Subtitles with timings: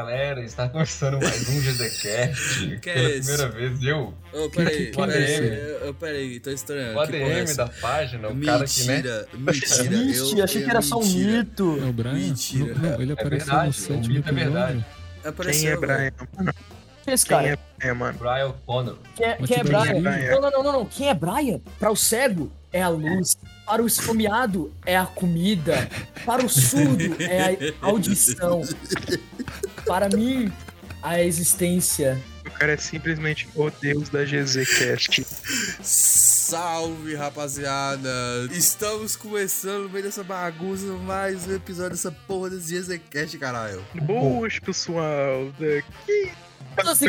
[0.00, 2.76] galera, está começando mais um GZCast.
[2.82, 3.20] Que é Pela esse?
[3.36, 6.98] primeira vez, eu, Ô, peraí, que- que peraí, é eu- eu- peraí, tô estranhando.
[6.98, 7.56] o é ADM essa?
[7.64, 8.94] da página, o cara que, né?
[8.96, 10.44] Mentira, mentira.
[10.44, 11.32] Achei que é era só um mentira.
[11.38, 11.78] mito.
[11.82, 12.12] É o Brian?
[12.12, 12.74] Mentira.
[12.74, 14.86] Não, não, ele apareceu verdade, no o mito é verdade.
[15.24, 15.96] Apareceu, Quem é.
[15.96, 16.54] Brian, mano?
[17.04, 17.48] Quem é esse Quem cara?
[17.48, 18.18] é Brian, mano?
[18.18, 18.96] Brian O'Connor.
[19.16, 20.02] Quem é, quem é dar Brian?
[20.02, 20.30] Brian.
[20.32, 20.84] Não, não, não, não, não.
[20.84, 21.58] Quem é Brian?
[21.80, 23.36] Para o cego é a luz.
[23.64, 25.88] Para o esfomeado é a comida.
[26.24, 28.62] Para o surdo é a audição.
[29.86, 30.52] Para mim,
[31.00, 32.20] a existência.
[32.44, 35.24] O cara é simplesmente o deus da GZCast.
[35.80, 38.10] Salve, rapaziada!
[38.50, 43.84] Estamos começando no meio dessa bagunça mais um episódio dessa porra desse GZCast, caralho.
[44.02, 45.52] Boas, pessoal.
[45.58, 46.32] Daqui.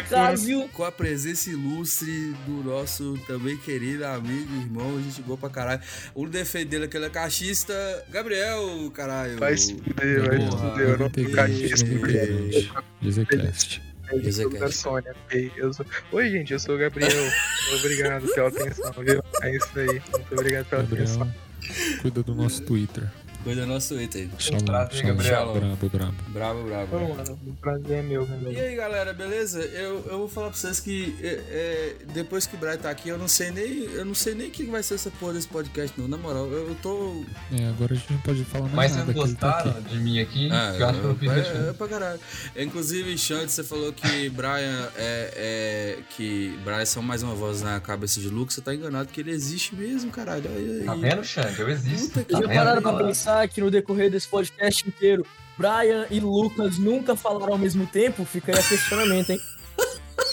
[0.10, 5.82] Caso, Com a presença ilustre do nosso também querido amigo, irmão, gente boa pra caralho.
[6.16, 7.73] O defendendo aquele cachista,
[8.10, 9.38] Gabriel, caralho.
[9.38, 10.89] Vai se fuder, vai se fuder.
[10.89, 11.86] Eu não integrante, cachista.
[13.02, 13.81] GZCast.
[14.09, 14.50] Eu sou
[15.02, 15.09] da
[15.58, 17.11] eu sou- Oi, gente, eu sou o Gabriel.
[17.76, 19.22] Obrigado pela atenção, viu?
[19.42, 20.02] É isso aí.
[20.14, 21.20] Muito obrigado pela atenção.
[21.20, 23.04] Gabriel, cuida do nosso Twitter.
[23.48, 24.28] Coisa do nosso Twitter.
[24.38, 25.53] Shalom, Prazer, Gabriel.
[25.53, 26.16] Brabo, brabo.
[26.28, 27.00] Bravo, bravo.
[27.00, 29.62] Bom, mano, o prazer é meu, E aí galera, beleza?
[29.62, 33.08] Eu, eu vou falar pra vocês que é, é, depois que o Brian tá aqui,
[33.08, 33.84] eu não sei nem.
[33.86, 36.09] Eu não sei nem o que vai ser essa porra desse podcast, não.
[36.09, 37.23] Na moral, eu, eu tô.
[37.54, 39.14] É, agora a gente não pode falar mais Mas nada.
[39.14, 39.95] vocês tá gostaram aqui.
[39.95, 40.50] de mim aqui?
[40.52, 41.73] Ah, eu eu é, é diferença.
[41.78, 42.20] pra caralho.
[42.54, 46.00] Inclusive, Xande, você falou que Brian é, é.
[46.09, 48.52] que Brian é só mais uma voz na cabeça de Luke.
[48.52, 50.50] Você tá enganado que ele existe mesmo, caralho.
[50.54, 50.86] Aí, aí.
[50.86, 51.61] Tá vendo, Xande?
[51.61, 52.08] Eu existo.
[52.09, 55.25] Puta que Tá já pararam pra Olha pensar que no decorrer desse podcast inteiro,
[55.57, 58.25] Brian e Lucas nunca falaram ao mesmo tempo?
[58.25, 59.39] Fica aí a questionamento, hein?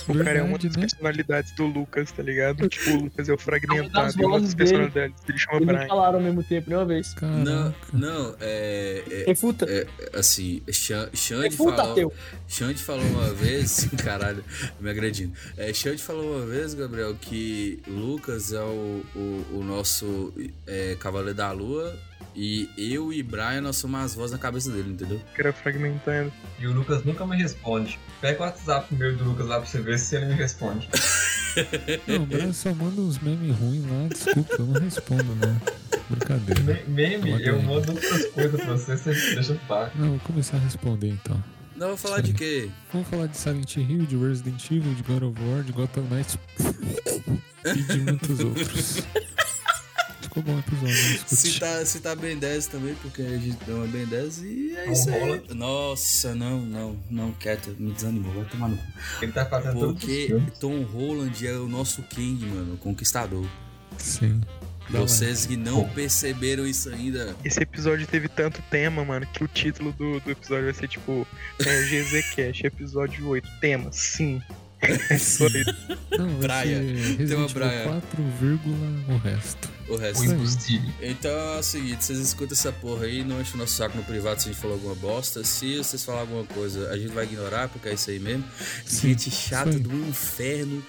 [0.07, 0.83] O cara é uma das né?
[0.83, 2.69] personalidades do Lucas, tá ligado?
[2.69, 4.55] Tipo, o Lucas é o fragmentado e dele.
[4.55, 5.89] personalidades dele chama Eles não Brian.
[5.89, 7.15] falaram ao mesmo tempo nenhuma vez.
[7.23, 7.75] Não, Caraca.
[7.93, 9.03] não, é.
[9.11, 9.67] é- Refuta.
[9.67, 9.87] é,
[10.19, 11.93] assim, Xan- Xande Refuta, falou.
[11.93, 12.13] ateu.
[12.47, 14.45] Xande falou uma vez, caralho,
[14.79, 15.33] me agredindo.
[15.57, 20.35] É, Xande falou uma vez, Gabriel, que Lucas é o, o, o nosso
[20.67, 21.97] é, Cavaleiro da Lua
[22.35, 25.17] e eu e Brian nós somos as vozes na cabeça dele, entendeu?
[25.33, 26.33] O cara fragmentando.
[26.59, 27.99] E o Lucas nunca me responde.
[28.21, 30.89] Pega o WhatsApp meu do Lucas lá pra você ver se ele me responde.
[32.09, 34.09] Não, o Brian só manda uns memes ruins lá.
[34.09, 35.61] Desculpa, eu não respondo, não.
[36.11, 36.61] Brincadeira.
[36.63, 39.93] Me- Meme, Olha eu mando outras coisas pra você, você deixa falar.
[39.95, 41.41] Não, vou começar a responder então.
[41.77, 42.69] Não, vou falar de quê?
[42.93, 46.37] Vamos falar de Silent Hill, de Resident Evil, de God of War, de Gotham Knights
[47.67, 49.03] e de muitos outros.
[50.35, 53.87] Ficou bom o episódio, tá, se tá Ben 10 também, porque a gente deu uma
[53.87, 55.35] Ben 10 e é Não isso rola.
[55.37, 55.55] aí.
[55.55, 58.83] Nossa, não, não, não, quieto, me desanimou, vai tomar no cu.
[59.23, 60.37] Ele tá fazendo Porque.
[60.59, 63.47] Tom Holland é o nosso King, mano, o conquistador.
[63.97, 64.41] Sim.
[64.91, 65.07] Dá lá.
[65.07, 69.93] Vocês que não perceberam isso ainda, Esse episódio teve tanto tema, mano, que o título
[69.93, 71.25] do, do episódio vai ser tipo
[71.61, 73.49] é, GZCast, episódio 8.
[73.61, 74.43] Tema, sim.
[75.09, 75.75] É só isso.
[76.19, 76.77] Não, vai Praia.
[77.17, 77.81] ser Tem uma praia.
[77.81, 78.77] Evil 4, vírgula,
[79.09, 79.74] o resto.
[79.89, 80.23] O resto.
[80.25, 81.05] O.
[81.05, 84.05] Então é o seguinte, vocês escutam essa porra aí, não enchem o nosso saco no
[84.05, 85.43] privado se a gente falou alguma bosta.
[85.45, 88.45] Se vocês falar alguma coisa, a gente vai ignorar, porque é isso aí mesmo.
[88.87, 90.83] Sim, gente chata do inferno.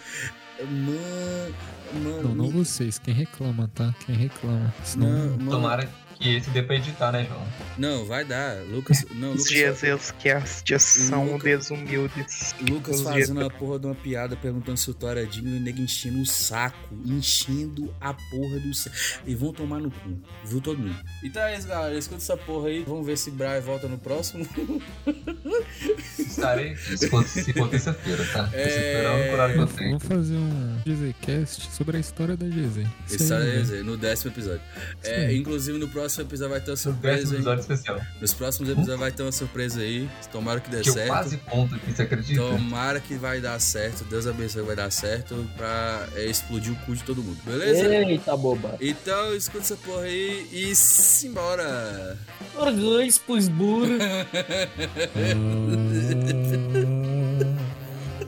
[0.61, 1.55] Mano,
[1.94, 2.23] mano.
[2.23, 2.97] Não, não me- vocês.
[2.97, 3.94] Quem reclama, tá?
[4.05, 4.73] Quem reclama.
[4.84, 5.51] Senão, Não, mano.
[5.51, 7.45] Tomara que esse dê pra editar, né, João?
[7.77, 8.55] Não, vai dar.
[8.71, 12.55] Lucas, não, Os Lucas, GZCast são Luca- desumildes.
[12.69, 15.57] Lucas fazendo GZ a porra de uma piada perguntando se o Thor é digno e
[15.57, 16.77] o nego enchendo o saco.
[17.05, 18.95] Enchendo a porra do saco.
[19.25, 20.17] E vão tomar no cu.
[20.45, 20.95] Viu todo mundo?
[21.21, 21.97] Então é isso, galera.
[21.97, 22.83] Escuta essa porra aí.
[22.87, 24.47] Vamos ver se Brian volta no próximo.
[26.17, 28.49] Estarei se for, se for terça-feira, tá?
[28.53, 28.67] É.
[28.67, 29.89] esperando o horário que eu tenho.
[29.99, 32.77] Vamos fazer um GZCast sobre a história da GZ.
[32.77, 33.83] Aí, é né?
[33.83, 34.61] no décimo episódio.
[35.03, 37.99] É, inclusive no próximo episódio vai ter uma surpresa, episódio especial.
[38.21, 40.07] Nos próximos episódios vai ter uma surpresa aí.
[40.31, 41.07] Tomara que dê Que eu certo.
[41.07, 42.41] quase conto aqui, você acredita?
[42.41, 44.03] Tomara que vai dar certo.
[44.05, 47.38] Deus abençoe que vai dar certo pra é, explodir o cu de todo mundo.
[47.45, 47.85] Beleza?
[47.95, 48.77] Eita, boba.
[48.79, 52.17] Então escuta essa porra aí e simbora!
[52.55, 53.85] Orgães, pois burro.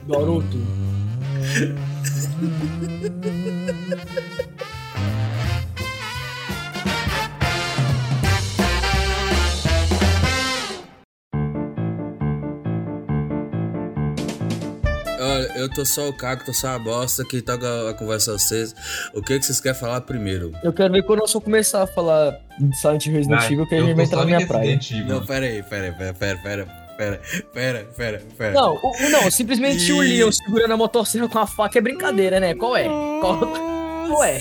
[0.08, 0.58] Garoto.
[15.38, 18.38] Olha, eu tô só o caco, tô só a bosta que toca a conversa a
[18.38, 18.74] vocês.
[19.14, 20.52] O que, que vocês querem falar primeiro?
[20.62, 23.74] Eu quero ver quando eu só começar a falar de Silent Hill Resident Evil, que
[23.74, 24.80] a eu gente vai entrar na minha praia.
[25.06, 27.20] Não, pera aí, pera aí, pera, pera, pera, pera,
[27.54, 28.52] pera, pera, pera.
[28.52, 32.54] Não, o- não, simplesmente o Leon segurando a motosserra com a faca é brincadeira, né?
[32.54, 32.84] Qual é?
[32.84, 33.38] Qual,
[34.08, 34.40] qual é?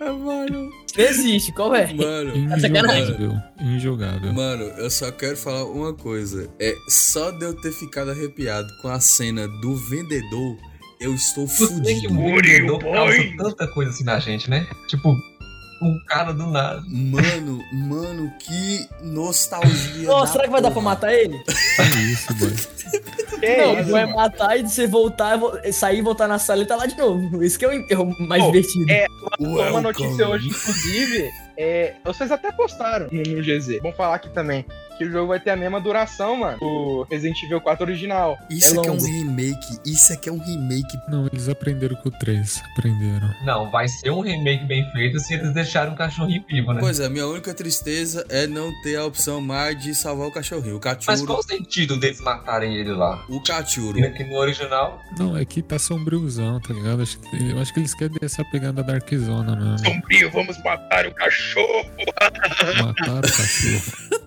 [0.00, 1.92] Mano, existe, qual é?
[1.92, 3.14] mano, sacanagem.
[3.14, 3.42] Injogável.
[3.60, 4.32] Injogável.
[4.32, 6.48] mano, eu só quero falar uma coisa.
[6.58, 10.56] É só de eu ter ficado arrepiado com a cena do vendedor,
[11.00, 12.12] eu estou fudido.
[12.12, 14.66] o vendedor causa tanta coisa assim na gente, né?
[14.88, 15.16] Tipo,
[15.82, 16.82] um cara do nada.
[16.88, 20.06] Mano, mano, que nostalgia.
[20.06, 20.94] Nossa, será que vai dar pra porra.
[20.94, 21.38] matar ele?
[21.38, 22.52] Que isso, boy.
[23.46, 24.16] Que não, isso, vai mano?
[24.16, 27.42] matar e você voltar, vo- sair, voltar na sala e tá lá de novo.
[27.44, 28.90] Isso que é o, é o mais Pô, divertido.
[28.90, 29.06] é,
[29.40, 29.82] Uma Welcome.
[29.82, 33.78] notícia hoje, inclusive, é, vocês até postaram no, no GZ.
[33.82, 34.64] Vamos falar aqui também.
[34.98, 36.58] Que o jogo vai ter a mesma duração, mano.
[36.60, 38.38] O Resident Evil 4 original.
[38.48, 39.78] Isso É aqui é um remake.
[39.84, 40.98] Isso aqui é um remake.
[41.08, 42.62] Não, eles aprenderam com o 3.
[42.72, 43.28] Aprenderam.
[43.44, 46.80] Não, vai ser um remake bem feito se eles deixarem o cachorrinho vivo, né?
[46.80, 50.76] Pois é, minha única tristeza é não ter a opção mais de salvar o cachorrinho.
[50.76, 51.26] O Mas cachorro.
[51.26, 53.24] qual o sentido deles matarem ele lá?
[53.28, 53.94] O cachorro.
[53.94, 57.02] Que no original, Não, é que tá sombriozão, tá ligado?
[57.02, 59.78] Acho que- eu acho que eles querem essa pegada Dark Zona mesmo.
[59.78, 61.90] Sombrio, vamos matar o cachorro.
[62.82, 63.82] Mataram o cachorro.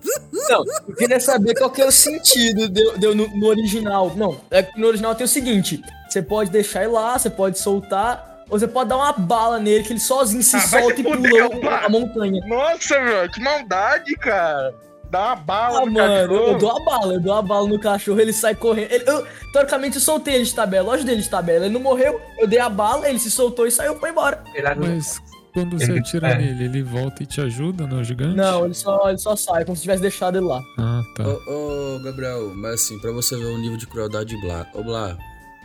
[0.49, 4.11] Não, eu queria saber qual que é o sentido de, de eu no, no original.
[4.15, 7.59] Não, é que no original tem o seguinte: você pode deixar ele lá, você pode
[7.59, 11.03] soltar, ou você pode dar uma bala nele, que ele sozinho se Ah, solta e
[11.03, 12.41] pula a montanha.
[12.47, 14.73] Nossa, velho, que maldade, cara.
[15.11, 16.51] Dá uma bala Ah, no mano, eu, cachorro.
[16.51, 18.91] eu dou a bala, eu dou a bala no cachorro, ele sai correndo.
[18.91, 21.65] Ele- eu, teoricamente, eu soltei ele de tabela, lógico dele de tabela.
[21.65, 24.43] Ele não morreu, eu dei a bala, ele se soltou e saiu, foi embora.
[24.77, 25.19] Mas
[25.53, 26.37] quando você Ele- atira é.
[26.37, 28.35] nele, ele volta e te ajuda, não, gigante?
[28.35, 30.61] Não, ele só, ele só sai, como se tivesse deixado ele lá.
[30.77, 31.23] Ah, tá.
[31.27, 34.65] Ô, ô, Gabriel, mas assim, pra você ver o nível de crueldade de Blá.
[34.73, 35.17] Ô, Blá,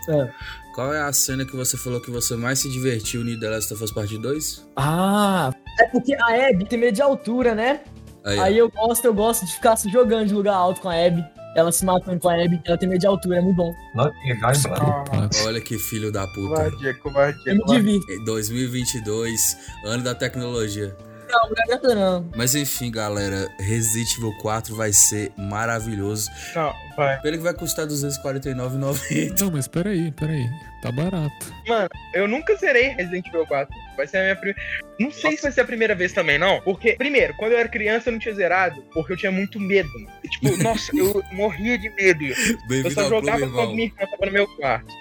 [0.08, 0.30] É.
[0.74, 3.72] qual é a cena que você falou que você mais se divertiu no The Last
[3.74, 4.66] of Us Part 2?
[4.76, 7.80] Ah, é porque a Abby tem medo de altura, né?
[8.24, 8.38] Aí.
[8.40, 11.22] Aí eu gosto, eu gosto de ficar se jogando de lugar alto com a Abby.
[11.54, 13.72] Ela se matando com a Abby, ela tem medo de altura, é muito bom.
[13.94, 14.10] Não?
[14.42, 16.48] Ah, Olha que filho da puta.
[16.48, 17.42] covardia, covardia.
[17.46, 17.92] Eu me covardia.
[17.92, 18.12] divirto.
[18.12, 20.96] Em 2022, ano da tecnologia.
[21.28, 22.30] Não, não adianta não.
[22.36, 26.30] Mas enfim, galera, Resident Evil 4 vai ser maravilhoso.
[26.54, 27.20] Não, vai.
[27.20, 29.40] Pelo que vai custar R$ 249,90.
[29.40, 30.46] Não, mas peraí, peraí.
[30.82, 31.54] Tá barato.
[31.66, 33.74] Mano, eu nunca zerei Resident Evil 4.
[33.96, 34.60] Vai ser a minha primeira.
[35.00, 36.60] Não sei se vai ser a primeira vez também, não.
[36.60, 39.88] Porque, primeiro, quando eu era criança eu não tinha zerado, porque eu tinha muito medo.
[39.94, 40.10] mano.
[40.22, 42.24] E, Tipo, nossa, eu morria de medo.
[42.24, 44.92] Eu só clube, jogava quando minha irmã tava no meu quarto.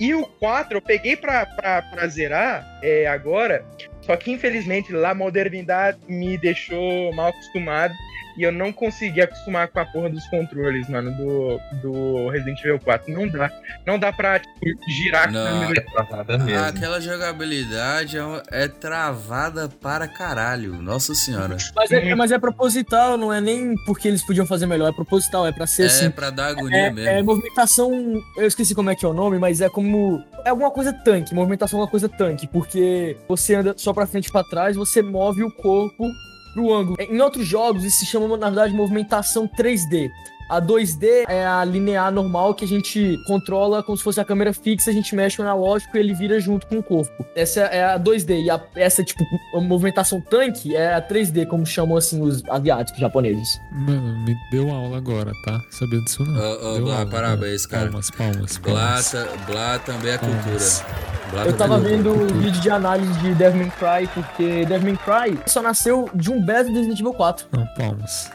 [0.00, 3.62] E o 4 eu peguei pra, pra, pra zerar é, agora,
[4.10, 7.94] só que infelizmente lá a modernidade me deixou mal acostumado
[8.38, 12.78] e eu não consegui acostumar com a porra dos controles, mano, do, do Resident Evil
[12.80, 13.12] 4.
[13.12, 13.50] Não dá.
[13.86, 15.60] Não dá pra tipo, girar a Não.
[15.60, 15.80] câmera.
[15.80, 16.64] É travada mesmo.
[16.66, 20.74] Aquela jogabilidade é, uma- é travada para caralho.
[20.82, 21.56] Nossa senhora.
[21.74, 25.46] Mas é, mas é proposital, não é nem porque eles podiam fazer melhor, é proposital,
[25.46, 26.10] é pra ser É assim.
[26.10, 27.08] pra dar agonia É, mesmo.
[27.10, 28.22] é movimentação.
[28.36, 30.22] Eu esqueci como é que é o nome, mas é como.
[30.44, 31.34] É alguma coisa tanque.
[31.34, 32.46] Movimentação é alguma coisa tanque.
[32.46, 36.10] Porque você anda só pra frente e pra trás, você move o corpo
[36.52, 36.96] pro ângulo.
[36.98, 40.10] Em outros jogos, isso se chama, na verdade, movimentação 3D.
[40.50, 44.52] A 2D é a linear normal que a gente controla como se fosse a câmera
[44.52, 47.24] fixa, a gente mexe o analógico e ele vira junto com o corpo.
[47.36, 48.42] Essa é a 2D.
[48.44, 49.22] E a, essa, tipo,
[49.54, 53.60] a movimentação tanque é a 3D, como chamam assim os asiáticos japoneses.
[53.70, 55.60] Mano, me deu aula agora, tá?
[55.70, 56.34] Sabia disso não?
[56.40, 57.84] Ô, ô, Deu Blá, aula, parabéns, cara.
[57.86, 59.10] Palmas, palmas, Blá, palmas.
[59.12, 60.82] ta- Blá também é Palmas.
[60.82, 61.10] cultura.
[61.30, 64.66] Blá Eu também tava é vendo o vídeo de análise de Devil May Cry, porque
[64.66, 67.46] Devil May Cry só nasceu de um beta do Resident Evil 4.
[67.52, 68.32] Não, palmas.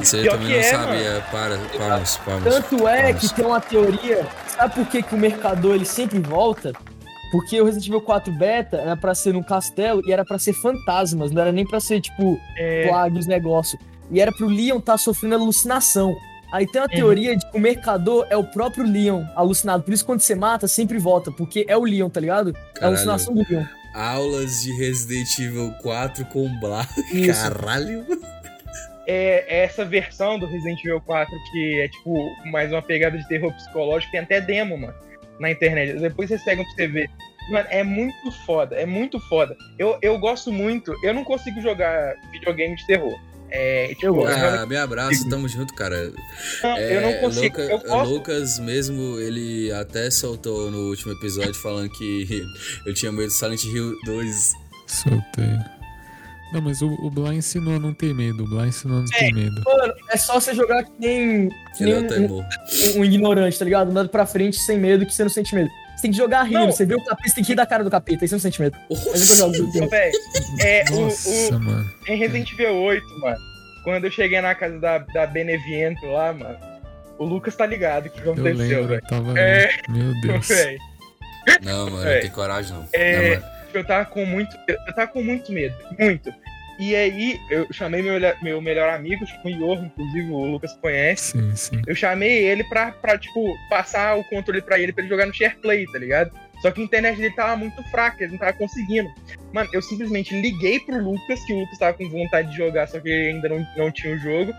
[0.00, 1.24] Isso aí eu também não é, sabia.
[1.32, 2.54] Para, palmas, palmas.
[2.54, 3.28] Tanto é palmas.
[3.30, 6.72] que tem uma teoria, sabe por que, que o mercador ele sempre volta?
[7.32, 10.52] Porque o Resident Evil 4 beta era pra ser num castelo e era pra ser
[10.52, 13.78] fantasmas, não era nem pra ser tipo É, plagas negócio.
[14.10, 16.14] E era pro Leon estar sofrendo alucinação.
[16.52, 19.82] Aí tem uma teoria de que o mercador é o próprio Leon alucinado.
[19.82, 22.50] Por isso quando você mata, sempre volta, porque é o Leon, tá ligado?
[22.50, 22.88] É a Caralho.
[22.88, 23.64] alucinação do Leon.
[23.94, 26.46] Aulas de Resident Evil 4 com.
[27.10, 27.40] Isso.
[27.40, 28.04] Caralho.
[29.06, 33.52] É essa versão do Resident Evil 4 que é tipo mais uma pegada de terror
[33.54, 34.94] psicológico, tem até demo, mano,
[35.40, 35.98] na internet.
[35.98, 37.10] Depois vocês pegam pra você ver.
[37.50, 39.56] Mano, é muito foda, é muito foda.
[39.78, 43.18] Eu, eu gosto muito, eu não consigo jogar videogame de terror.
[43.54, 46.10] É, tipo, Ah, me abraço, tamo junto, cara.
[46.62, 47.60] não, eu não É, consigo.
[47.60, 48.10] Luca- eu gosto.
[48.14, 52.42] Lucas mesmo, ele até soltou no último episódio falando que
[52.86, 54.52] eu tinha medo do Silent Hill 2.
[54.86, 55.81] Soltei.
[56.52, 58.44] Não, mas o, o Blá ensinou a não ter medo.
[58.44, 59.62] O Blá ensinou a não ter medo.
[59.64, 63.04] Mano, é só você jogar que nem, que Ele nem é um, o um- um
[63.04, 63.90] ignorante, tá ligado?
[63.90, 65.70] Andando pra frente sem medo, que você não sente medo.
[65.96, 66.72] Você tem que jogar rindo, Não.
[66.72, 68.40] você vê o capeta, você tem que rir da cara do capeta, aí você não
[68.40, 68.76] sente medo.
[69.90, 70.10] Véi,
[70.60, 71.90] é, o, Nossa, o, mano.
[72.08, 73.36] em Resident Evil 8, mano,
[73.84, 76.56] quando eu cheguei na casa da, da Beneviento lá, mano,
[77.18, 79.00] o Lucas tá ligado o que Eu aconteceu, velho.
[79.02, 79.70] eu tava É.
[79.88, 80.48] Meu Deus.
[80.48, 80.76] Véi,
[81.62, 82.14] Não, mano, É.
[82.16, 82.88] não tem coragem não.
[82.92, 83.12] É.
[83.36, 83.52] Não, mano.
[83.74, 84.56] eu tava com muito.
[84.68, 85.74] Eu tava com muito medo.
[85.98, 86.32] Muito.
[86.78, 91.32] E aí, eu chamei meu, meu melhor amigo, tipo, o Ior, inclusive o Lucas conhece.
[91.32, 91.82] Sim, sim.
[91.86, 95.34] Eu chamei ele pra, pra, tipo, passar o controle pra ele, pra ele jogar no
[95.34, 96.30] SharePlay, tá ligado?
[96.62, 99.10] Só que a internet dele tava muito fraca, ele não tava conseguindo.
[99.52, 103.00] Mano, eu simplesmente liguei pro Lucas, que o Lucas tava com vontade de jogar, só
[103.00, 104.52] que ele ainda não, não tinha o jogo.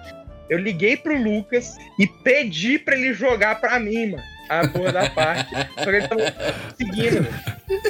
[0.50, 4.33] Eu liguei pro Lucas e pedi pra ele jogar pra mim, mano.
[4.50, 5.50] A porra da parte.
[5.78, 7.28] Só que ele tava conseguindo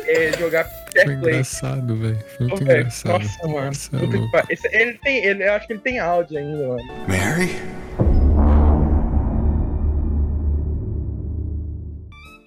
[0.08, 1.34] é, jogar Foi SharePlay.
[1.34, 2.20] engraçado, velho.
[2.40, 3.24] Muito engraçado.
[3.24, 4.30] Nossa, mano.
[4.36, 4.54] É.
[4.54, 6.84] Esse- ele tem, ele, eu acho que ele tem áudio ainda, mano.
[7.08, 7.50] Mary?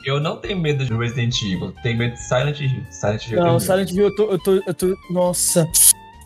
[0.05, 2.85] Eu não tenho medo de Resident Evil, tenho medo de Silent Hill.
[2.91, 3.59] Silent Hill Não.
[3.59, 4.97] Silent Hill, eu tô, eu tô, eu tô.
[5.11, 5.67] Nossa.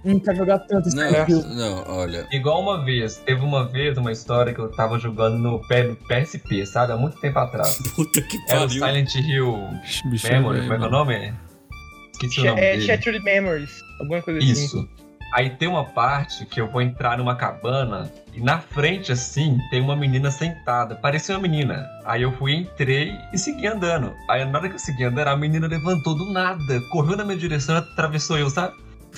[0.04, 0.96] Não quero jogar tanto esse.
[0.96, 2.26] Não, não, olha.
[2.32, 5.60] Igual uma vez, teve uma vez uma história que eu tava jogando no
[6.08, 6.92] PSP, sabe?
[6.92, 7.76] Há muito tempo atrás.
[7.94, 8.70] Puta que Era o pariu.
[8.70, 9.68] Silent Hill
[10.06, 11.34] bicho, Memory, velho, como é que é o nome?
[12.12, 12.80] Esqueci o nome É.
[12.80, 13.70] Shattered Memories.
[14.00, 14.50] Alguma coisa assim.
[14.50, 14.88] Isso.
[15.32, 19.80] Aí tem uma parte que eu vou entrar numa cabana e na frente, assim, tem
[19.80, 20.96] uma menina sentada.
[20.96, 21.86] Parecia uma menina.
[22.04, 24.12] Aí eu fui, entrei e segui andando.
[24.28, 27.38] Aí na hora que eu segui andando, a menina levantou do nada, correu na minha
[27.38, 28.74] direção e atravessou eu, sabe?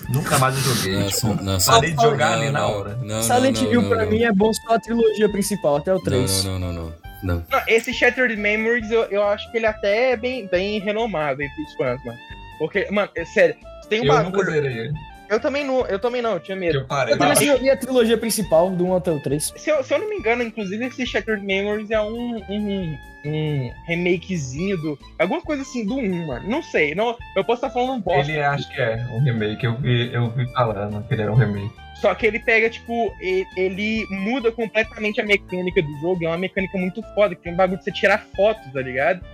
[0.08, 0.98] Nunca mais eu joguei.
[0.98, 1.72] Nossa, tipo, nossa.
[1.72, 2.98] parei de jogar Não, ali na não, hora.
[3.02, 4.10] Não, Silent não, não, Hill não, pra não.
[4.10, 6.44] mim é bom só a trilogia principal, até o 3.
[6.44, 6.84] Não, não, não, não,
[7.22, 7.34] não.
[7.36, 7.46] não.
[7.50, 11.62] Não, esse Shattered Memories, eu, eu acho que ele até é bem, bem renomado entre
[11.62, 12.18] os fãs, mano.
[12.58, 13.54] Porque, mano, é sério,
[13.88, 14.50] tem um Eu nunca bagulho.
[14.52, 14.94] zerei ele.
[15.32, 16.78] Eu também não, eu também não, eu tinha medo.
[16.80, 17.14] Eu parei.
[17.14, 19.54] Eu também joguei a trilogia principal, do 1 até o 3.
[19.56, 23.72] Se eu, se eu não me engano, inclusive, esse Shattered Memories é um, um, um
[23.86, 24.98] remakezinho do.
[25.18, 26.48] Alguma coisa assim do 1, mano.
[26.48, 26.94] Não sei.
[26.94, 28.30] Não, eu posso estar falando um bosta.
[28.30, 29.64] Ele acho que é um remake.
[29.64, 31.70] Eu vi, eu vi falando que ele era um remake.
[32.00, 36.24] Só que ele pega, tipo, e- ele muda completamente a mecânica do jogo.
[36.24, 39.24] É uma mecânica muito foda, que tem um bagulho de você tirar fotos, tá ligado?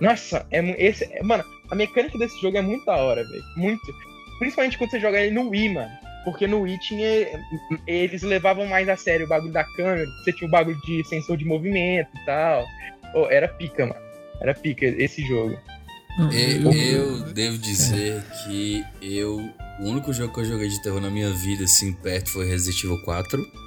[0.00, 3.42] Nossa, é, esse, é- mano, a mecânica desse jogo é muito da hora, velho.
[3.56, 3.80] Muito.
[4.38, 5.90] Principalmente quando você joga ele no Wii, mano.
[6.24, 7.06] Porque no Wii tinha.
[7.86, 10.06] Eles levavam mais a sério o bagulho da câmera.
[10.24, 12.66] Você tinha o bagulho de sensor de movimento e tal.
[13.14, 14.00] Ô, era pica, mano.
[14.40, 15.56] Era pica esse jogo.
[16.32, 19.38] Eu, eu devo dizer que eu.
[19.78, 22.82] O único jogo que eu joguei de terror na minha vida, assim, perto, foi Resident
[22.82, 23.66] Evil 4.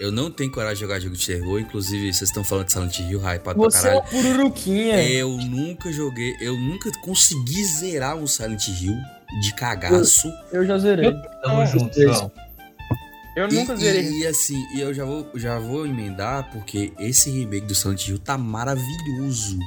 [0.00, 2.98] Eu não tenho coragem de jogar jogo de terror, inclusive vocês estão falando de Silent
[2.98, 4.00] Hill, hypado pra Você é caralho.
[4.00, 5.02] uma pururuquinha.
[5.02, 8.96] Eu nunca joguei, eu nunca consegui zerar um Silent Hill
[9.40, 10.28] de cagaço.
[10.52, 11.12] Eu já zerei.
[11.42, 12.00] Tamo Ah, junto.
[12.00, 12.30] João.
[13.36, 14.02] Eu E, nunca zerei.
[14.10, 18.06] e, e assim, e eu já vou, já vou emendar porque esse remake do Silent
[18.08, 19.58] Hill tá maravilhoso.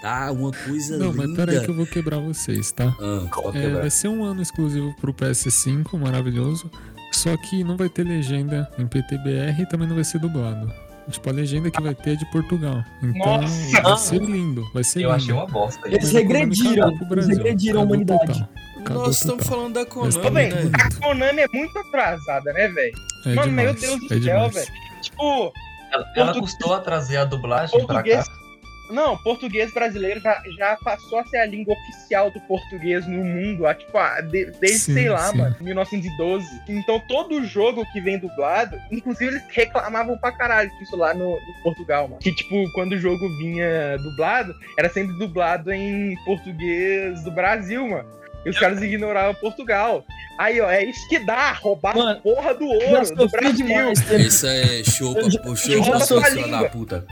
[0.00, 1.28] Tá uma coisa Não, linda.
[1.28, 2.92] mas pera aí que eu vou quebrar vocês, tá?
[3.00, 3.80] Ah, É, quebrar.
[3.82, 6.68] vai ser um ano exclusivo pro PS5, maravilhoso.
[7.12, 10.72] Só que não vai ter legenda em PTBR e também não vai ser dublado.
[11.08, 12.82] Tipo, a legenda que vai ter é de Portugal.
[13.02, 13.80] Então Nossa!
[13.82, 14.64] vai ser lindo.
[14.72, 15.14] Vai ser Eu lindo.
[15.14, 15.86] achei uma bosta.
[15.88, 18.26] Eles regrediram, eles regrediram a humanidade.
[18.40, 18.48] total.
[18.84, 20.50] Cagou Nós estamos falando da Mas Konami, tá bem.
[20.50, 20.70] né?
[20.74, 22.92] A Konami é muito atrasada, né, velho?
[23.26, 24.72] É Mano, meu demais, Deus do é céu, velho.
[25.02, 25.52] Tipo,
[25.92, 28.26] Ela, ela Português- custou a trazer a dublagem pra português.
[28.28, 28.42] cá.
[28.90, 33.66] Não, português brasileiro já, já passou a ser a língua oficial do português no mundo,
[33.66, 35.38] há, tipo, há- de- desde, Sim, sei lá, sim.
[35.38, 36.46] mano, 1912.
[36.68, 41.62] Então todo jogo que vem dublado, inclusive eles reclamavam pra caralho disso lá no, em
[41.62, 42.20] Portugal, mano.
[42.20, 48.08] Que, tipo, quando o jogo vinha dublado, era sempre dublado em português do Brasil, mano.
[48.44, 50.04] E os caras ignoravam Portugal.
[50.38, 53.66] Aí, ó, é isso que dá, roubar a Mano, porra do ouro do Brasil.
[53.66, 54.10] demais.
[54.10, 56.62] Isso é show pra, já filha língua.
[56.62, 57.06] da puta.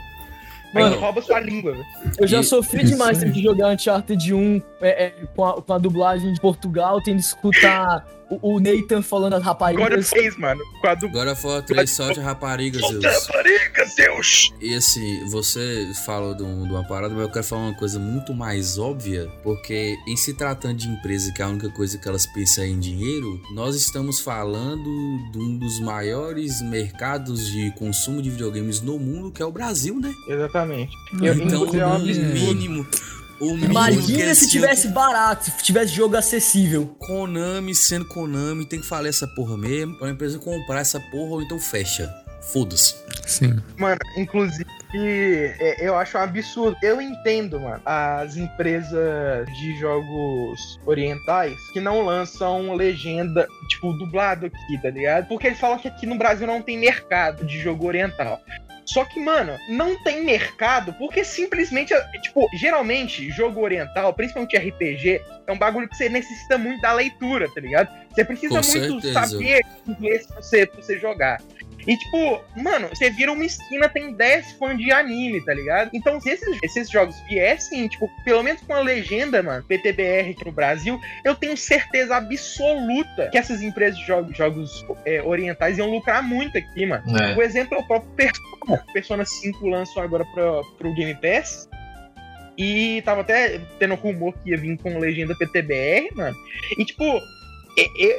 [0.73, 1.85] Mano, rouba sua língua, velho.
[2.17, 5.77] Eu já sofri demais tendo que jogar Uncharted 1 é, é, com, a, com a
[5.77, 8.05] dublagem de Portugal, tendo que escutar
[8.41, 10.09] o, o Nathan falando as Agora raparigas.
[10.09, 10.61] fez, mano.
[10.81, 11.07] Com a do.
[11.07, 13.27] Agora for três sorte rapariga, Solta Zeus.
[13.27, 14.53] rapariga, Zeus!
[14.61, 17.99] E assim, você falou de, um- de uma parada, mas eu quero falar uma coisa
[17.99, 22.07] muito mais óbvia, porque em se tratando de empresa que é a única coisa que
[22.07, 24.83] elas pensam é em dinheiro, nós estamos falando
[25.31, 29.99] de um dos maiores mercados de consumo de videogames no mundo, que é o Brasil,
[29.99, 30.11] né?
[30.27, 30.91] Exatamente.
[31.21, 32.33] Eu- Então, é um absurdo.
[32.33, 32.87] mínimo.
[33.41, 36.95] O que Imagina eles se tivesse barato, se tivesse jogo acessível.
[36.99, 41.41] Konami sendo Konami, tem que falar essa porra mesmo, pra empresa comprar essa porra ou
[41.41, 42.07] então fecha.
[42.53, 42.95] Foda-se.
[43.25, 43.59] Sim.
[43.77, 46.77] Mano, inclusive, é, eu acho um absurdo.
[46.83, 54.81] Eu entendo, mano, as empresas de jogos orientais que não lançam legenda, tipo, dublado aqui,
[54.81, 55.27] tá ligado?
[55.27, 58.39] Porque eles falam que aqui no Brasil não tem mercado de jogo oriental.
[58.85, 65.51] Só que, mano, não tem mercado porque simplesmente, tipo, geralmente, jogo oriental, principalmente RPG, é
[65.51, 67.89] um bagulho que você necessita muito da leitura, tá ligado?
[68.09, 69.27] Você precisa Com muito certeza.
[69.27, 71.41] saber inglês pra você, pra você jogar.
[71.87, 75.89] E, tipo, mano, você vira uma esquina, tem 10 fãs de anime, tá ligado?
[75.93, 80.45] Então, se esses, esses jogos viessem, tipo, pelo menos com a legenda, mano, PTBR aqui
[80.45, 85.89] no Brasil, eu tenho certeza absoluta que essas empresas de jogos, jogos é, orientais iam
[85.89, 87.03] lucrar muito aqui, mano.
[87.17, 87.35] É.
[87.35, 88.85] O exemplo é o próprio Persona.
[88.93, 91.69] Persona 5 lançou agora pro, pro Game Pass.
[92.57, 96.35] E tava até tendo rumor que ia vir com legenda PTBR, mano.
[96.77, 97.03] E tipo,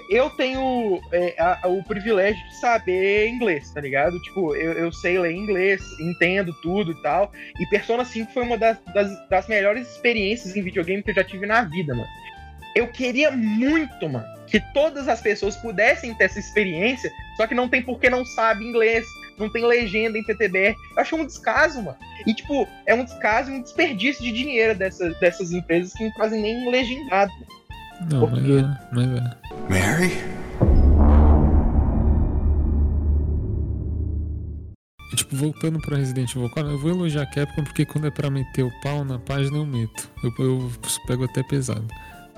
[0.08, 4.18] eu tenho é, a- o privilégio de saber inglês, tá ligado?
[4.22, 7.32] Tipo, eu, eu sei ler inglês, entendo tudo e tal.
[7.60, 11.24] E Persona 5 foi uma das, das, das melhores experiências em videogame que eu já
[11.24, 12.08] tive na vida, mano.
[12.74, 17.68] Eu queria muito, mano, que todas as pessoas pudessem ter essa experiência, só que não
[17.68, 19.04] tem porque não sabe inglês,
[19.38, 20.74] não tem legenda em PTBR.
[20.96, 21.98] Eu acho um descaso, mano.
[22.26, 26.40] E, tipo, é um descaso um desperdício de dinheiro dessas, dessas empresas que não fazem
[26.40, 27.30] nem legendado.
[28.10, 29.36] Não, mas é, mas é.
[29.70, 30.12] Mary?
[35.12, 38.10] E, tipo, voltando pra Resident Evil 4, eu vou elogiar a Capcom porque quando é
[38.10, 40.08] pra meter o pau na página eu meto.
[40.24, 40.72] Eu, eu
[41.06, 41.86] pego até pesado.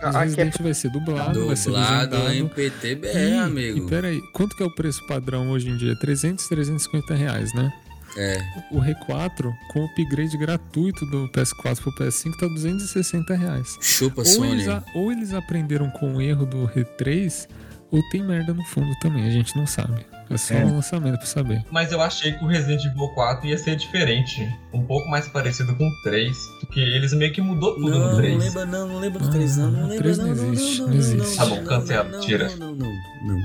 [0.02, 2.34] Mas Resident vai ser dublado, vai ser Dublado legendado.
[2.34, 3.78] em PTBR, E- amigo.
[3.78, 5.96] E peraí, quanto que é o preço padrão hoje em dia?
[5.98, 7.72] 300, 350 reais, né?
[8.16, 8.38] É.
[8.70, 13.76] O R4, com o upgrade gratuito do PS4 pro PS5, tá 260 reais.
[13.80, 14.52] Chupa, Ou Sony.
[14.52, 17.48] eles, a- ou eles aprenderam com o erro do R3,
[17.96, 20.04] ou tem merda no fundo também, a gente não sabe.
[20.30, 20.64] É só É.
[20.64, 21.62] um lançamento pra saber.
[21.70, 24.48] Mas eu achei que o Resident Evil 4 ia ser diferente.
[24.72, 26.34] Um pouco mais parecido com o 3.
[26.60, 28.38] Porque eles meio que mudou tudo Não, no não 3.
[28.42, 30.52] lembra não, não lembra do Ah, 3 não, não o lembra 3 não, não não,
[30.54, 31.36] existe, não, não não, existe.
[31.36, 32.48] Tá bom, não, cancela, não, tira.
[32.56, 32.92] Não, não, não,
[33.26, 33.40] não.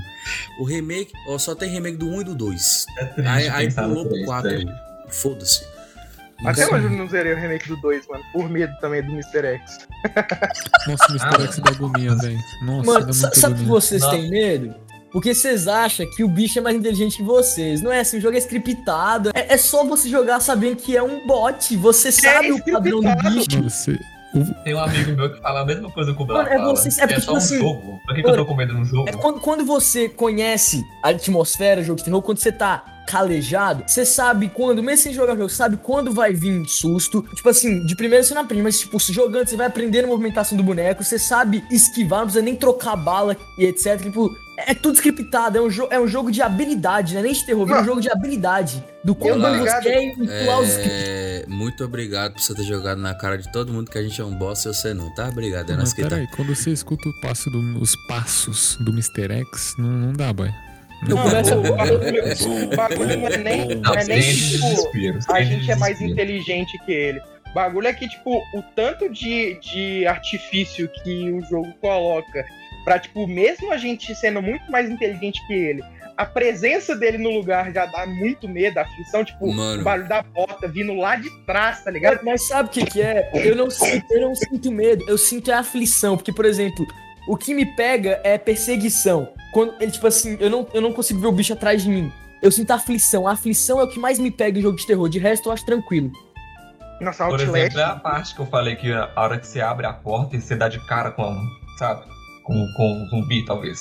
[0.58, 2.86] O remake, ó, só tem remake do 1 e do 2.
[2.98, 4.50] É triste Aí, aí pulou pro 3, 4.
[4.50, 4.72] velho.
[5.10, 5.64] Foda-se.
[6.46, 6.74] Até Sim.
[6.74, 8.24] hoje eu não zerei o remake do 2, mano.
[8.32, 9.46] Por medo também do Mr.
[9.46, 9.78] X.
[10.86, 11.26] Nossa, o Mr.
[11.26, 12.38] Ah, X dá agonia, velho.
[12.62, 14.10] Nossa, Mano, sabe que vocês Não.
[14.10, 14.74] têm medo?
[15.12, 17.82] Porque vocês acham que o bicho é mais inteligente que vocês.
[17.82, 19.30] Não é assim, o jogo é scriptado.
[19.34, 21.76] É, é só você jogar sabendo que é um bot.
[21.76, 23.62] Você sabe o padrão do bicho.
[23.62, 23.98] Você...
[24.62, 27.02] Tem um amigo meu que fala a mesma coisa que o Blau Mano, é você-
[27.02, 28.00] é que é porque, só um tipo assim, jogo.
[28.06, 29.08] Por que, que mano, eu tô com medo no jogo?
[29.08, 33.82] É quando, quando você conhece a atmosfera do jogo de terror, quando você tá calejado,
[33.86, 37.22] você sabe quando, mesmo sem jogar o jogo, você sabe quando vai vir susto.
[37.34, 40.08] Tipo assim, de primeira você não aprende, mas tipo, se jogando, você vai aprendendo a
[40.08, 44.00] movimentação do boneco, você sabe esquivar, não precisa nem trocar bala e etc.
[44.00, 47.24] Tipo, é, é tudo scriptado, é um, jo é um jogo de habilidade, não é
[47.24, 48.84] nem de terror, é um jogo de habilidade.
[49.02, 49.82] Do ligado.
[49.82, 50.92] você quer manipular os scripts.
[51.02, 54.20] É, muito obrigado por você ter jogado na cara de todo mundo que a gente
[54.20, 55.28] é um boss e você não, tá?
[55.28, 56.08] Obrigado, é Mas que tá.
[56.10, 59.32] peraí, quando você escuta o passo do- os passos do Mr.
[59.32, 60.50] X, não, não dá, boy.
[61.08, 65.42] Não, mas o bagulho, o bagulho não é nem, não Não, é nem tipo, a
[65.42, 67.20] gente é mais inteligente que ele.
[67.50, 72.44] O bagulho é que, tipo, o tanto de, de artifício que o jogo coloca
[72.84, 75.82] pra, tipo, mesmo a gente sendo muito mais inteligente que ele,
[76.20, 79.80] a presença dele no lugar já dá muito medo, aflição, tipo, Mano.
[79.80, 82.20] o barulho da bota vindo lá de trás, tá ligado?
[82.22, 83.30] Mas sabe o que, que é?
[83.34, 86.18] Eu não, sinto, eu não sinto medo, eu sinto é aflição.
[86.18, 86.86] Porque, por exemplo,
[87.26, 89.32] o que me pega é perseguição.
[89.52, 92.12] Quando ele, tipo assim, eu não, eu não consigo ver o bicho atrás de mim.
[92.42, 93.26] Eu sinto aflição.
[93.26, 95.08] A aflição é o que mais me pega em jogo de terror.
[95.08, 96.10] De resto, eu acho tranquilo.
[97.00, 97.56] Nossa, Por Outlast.
[97.56, 100.36] exemplo, é a parte que eu falei que a hora que você abre a porta
[100.36, 101.34] e você dá de cara com,
[101.78, 102.02] sabe?
[102.44, 103.80] Com, com um zumbi, talvez.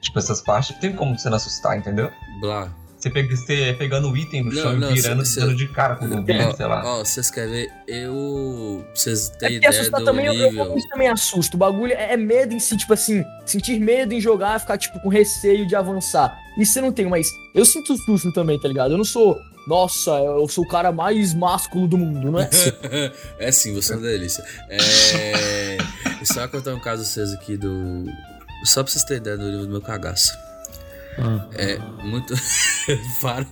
[0.00, 2.10] Tipo, essas partes tem como você não assustar, entendeu?
[2.40, 2.68] Blá.
[3.04, 5.68] Você, pega, você pegando o item no Não, chão não, e virando, cê- dando de
[5.68, 6.82] cara com o zumbi, sei lá.
[6.86, 7.68] Ó, vocês querem ver?
[7.86, 8.82] Eu.
[8.94, 10.64] Vocês É terem porque ideia assustar do também, eu, eu nível.
[10.64, 11.54] realmente também assusto.
[11.56, 14.98] O bagulho é, é medo em si, tipo assim, sentir medo em jogar, ficar, tipo,
[15.00, 16.34] com receio de avançar.
[16.58, 18.92] Isso eu não tenho, mas eu sinto susto também, tá ligado?
[18.92, 19.36] Eu não sou,
[19.68, 22.48] nossa, eu sou o cara mais másculo do mundo, não é?
[23.38, 24.42] é sim, você é uma delícia.
[24.70, 25.76] É.
[26.22, 28.06] e só contar um caso pra vocês aqui do.
[28.64, 30.32] Só pra vocês terem ideia do nível do meu cagaço.
[31.18, 32.34] Ah, É muito.
[33.20, 33.46] Para.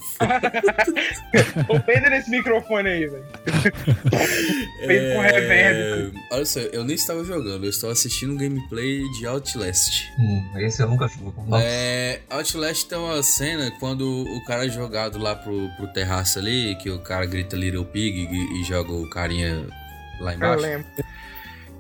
[1.68, 3.24] Ô, Pedro nesse microfone aí, velho.
[4.86, 6.12] Feito com reverb.
[6.30, 10.10] Olha só, eu nem estava jogando, eu estava assistindo um gameplay de Outlast.
[10.18, 11.08] Hum, esse eu nunca.
[11.46, 11.64] Nossa.
[11.64, 16.74] É, Outlast tem uma cena quando o cara é jogado lá pro, pro terraço ali,
[16.76, 19.66] que o cara grita Little Pig e, e joga o carinha
[20.20, 20.62] lá Eu embaixo.
[20.62, 20.86] lembro.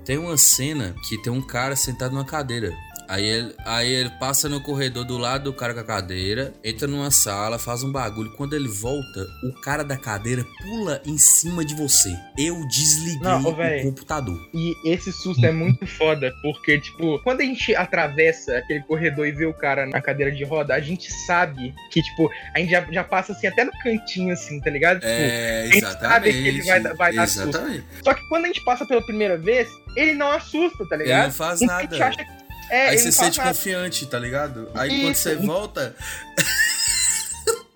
[0.04, 2.72] Tem uma cena que tem um cara sentado numa cadeira.
[3.12, 6.88] Aí ele, aí ele passa no corredor do lado do cara com a cadeira, entra
[6.88, 8.30] numa sala, faz um bagulho.
[8.32, 12.16] Quando ele volta, o cara da cadeira pula em cima de você.
[12.38, 14.38] Eu desliguei Não, ô, o computador.
[14.54, 19.32] E esse susto é muito foda, porque, tipo, quando a gente atravessa aquele corredor e
[19.32, 22.80] vê o cara na cadeira de roda, a gente sabe que, tipo, a gente já,
[22.90, 25.00] já passa assim até no cantinho, assim, tá ligado?
[25.00, 26.42] Tipo, É, gente sabe exatamente.
[26.42, 27.48] que ele vai vai dar susto.
[27.50, 27.84] exatamente.
[28.02, 31.24] Só que quando a gente passa pela primeira vez, ele não assusta, tá Ele ligado?
[31.24, 31.90] não faz Então a nada.
[31.94, 32.41] gente acha que.
[32.72, 34.70] É, Aí você sente confiante, tá ligado?
[34.74, 35.22] Aí quando Isso.
[35.24, 35.94] você volta.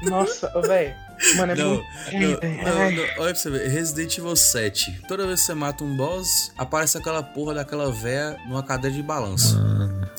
[0.02, 0.94] Nossa, velho.
[1.36, 1.68] Mano, é Não,
[2.12, 5.02] muito não, não, não, olha pra você ver, Resident Evil 7.
[5.06, 9.02] Toda vez que você mata um boss, aparece aquela porra daquela véia numa cadeira de
[9.02, 9.56] balanço.
[9.56, 10.10] Mano.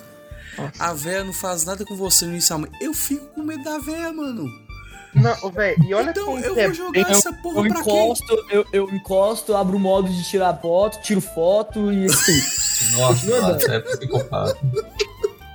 [0.78, 2.78] A véia não faz nada com você inicialmente.
[2.80, 4.48] Eu fico com medo da véia, mano.
[5.14, 7.80] Não, velho, e olha Então como eu é vou jogar eu- essa porra Eu pra
[7.82, 12.42] encosto, eu, eu encosto, abro o modo de tirar foto, tiro foto e assim.
[12.98, 13.26] Nossa.
[13.26, 14.58] Vlad, é psicopata.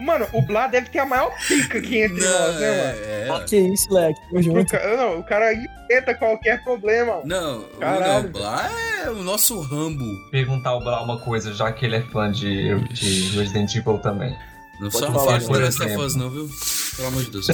[0.00, 2.98] Mano, o Blá deve ter a maior pica aqui entre nós, né, mano?
[3.04, 4.20] é, Ah, que isso, Leque.
[4.22, 4.66] Tamo O junto.
[4.72, 7.20] ca- Não, o cara inventa qualquer problema.
[7.24, 8.24] Não, Caralho.
[8.24, 8.68] não, Blá
[9.04, 10.04] é o nosso Rambo.
[10.32, 14.36] Perguntar ao Blau uma coisa, já que ele é fã de, de Resident Evil também.
[14.80, 15.62] Não Pode só não por.
[16.04, 16.50] Us, não, viu?
[16.96, 17.46] Pelo amor de Deus.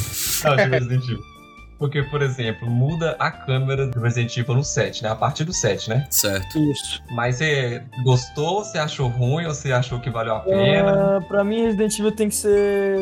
[0.43, 1.38] Não, de Resident Evil.
[1.79, 5.11] Porque, por exemplo, muda a câmera do Resident Evil no 7, né?
[5.11, 6.07] A partir do 7, né?
[6.11, 6.59] certo.
[6.59, 7.01] Isso.
[7.11, 11.17] Mas você gostou, você achou ruim ou você achou que valeu a pena?
[11.19, 12.97] Ah, pra mim, Resident Evil tem que ser.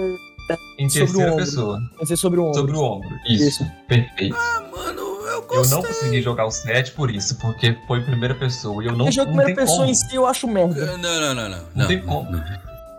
[0.78, 1.44] em sobre o terceira ombro.
[1.44, 1.78] pessoa.
[1.78, 2.54] Tem que ser sobre o ombro.
[2.60, 3.08] Sobre o ombro.
[3.26, 3.44] Isso.
[3.48, 3.72] Isso.
[3.88, 4.36] Perfeito.
[4.38, 5.76] Ah, mano, eu Eu gostei.
[5.78, 8.82] não consegui jogar o 7 por isso, porque foi em primeira pessoa.
[8.84, 9.90] E eu não, Porque jogo não primeira tem pessoa como.
[9.90, 10.84] em si eu acho merda.
[10.84, 11.58] Não, não, não, não.
[11.74, 12.30] Não tem como.
[12.30, 12.44] não.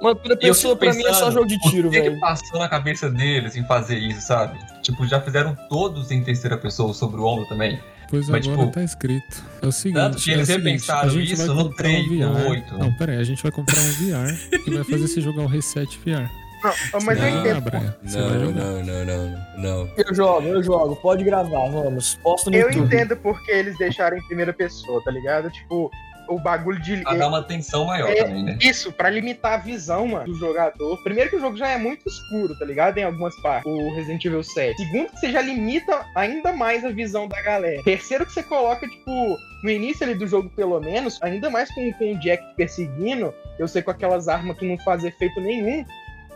[0.01, 2.19] Mano, eu pessoa pra mim é só pensando, jogo de tiro, O que, que velho.
[2.19, 4.57] passou na cabeça deles em fazer isso, sabe?
[4.81, 7.79] Tipo, já fizeram todos em terceira pessoa sobre o ombro também.
[8.09, 9.43] Pois Mas, agora tipo, tá escrito.
[9.61, 9.99] É o seguinte.
[9.99, 12.15] tanto que eles é o seguinte, repensaram a gente isso vai no comprar 3, um
[12.15, 12.49] no VR.
[12.49, 12.77] 8.
[12.77, 15.47] Não, pera aí, a gente vai comprar um VR e vai fazer você jogar o
[15.47, 16.29] Reset VR.
[16.63, 17.63] Não, mas eu Não, entendo.
[18.03, 19.89] Você vai Não, não, não, não, não.
[19.95, 20.95] Eu jogo, eu jogo.
[20.95, 22.15] Pode gravar, vamos.
[22.23, 22.85] Posto no Eu YouTube.
[22.85, 25.51] entendo porque eles deixaram em primeira pessoa, tá ligado?
[25.51, 25.91] Tipo,
[26.27, 26.97] o bagulho de.
[27.01, 28.15] Pra dar uma atenção maior É.
[28.23, 28.57] também, né?
[28.61, 30.97] Isso, pra limitar a visão, mano, do jogador.
[31.03, 32.97] Primeiro que o jogo já é muito escuro, tá ligado?
[32.97, 34.77] Em algumas partes, o Resident Evil 7.
[34.77, 37.81] Segundo que você já limita ainda mais a visão da galera.
[37.83, 41.91] Terceiro que você coloca, tipo, no início ali do jogo, pelo menos, ainda mais com,
[41.93, 45.83] com o Jack perseguindo, eu sei com aquelas armas que não fazem efeito nenhum.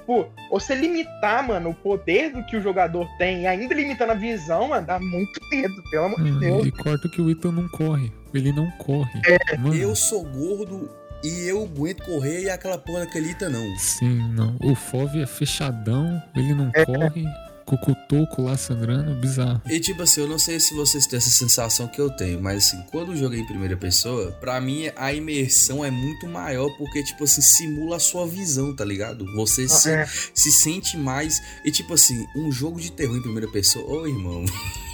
[0.08, 4.16] Pô, você limitar, mano, o poder do que o jogador tem e ainda limitando a
[4.16, 6.66] visão, mano, dá muito medo, pelo amor de Hum, Deus.
[6.66, 8.12] e corta que o Ethan não corre.
[8.34, 9.20] Ele não corre.
[9.26, 10.90] É, Mano, Eu sou gordo
[11.24, 13.78] e eu aguento correr e aquela porra daquelita não.
[13.78, 14.56] Sim, não.
[14.64, 17.26] O FOV é fechadão, ele não corre.
[17.64, 19.62] Com o cotoco lá sangrando, bizarro.
[19.70, 22.66] E tipo assim, eu não sei se vocês têm essa sensação que eu tenho, mas
[22.66, 27.02] assim, quando eu joguei em primeira pessoa, pra mim a imersão é muito maior porque,
[27.04, 29.24] tipo assim, simula a sua visão, tá ligado?
[29.36, 30.06] Você se, É.
[30.34, 31.40] se sente mais.
[31.64, 34.44] E tipo assim, um jogo de terror em primeira pessoa, ô irmão.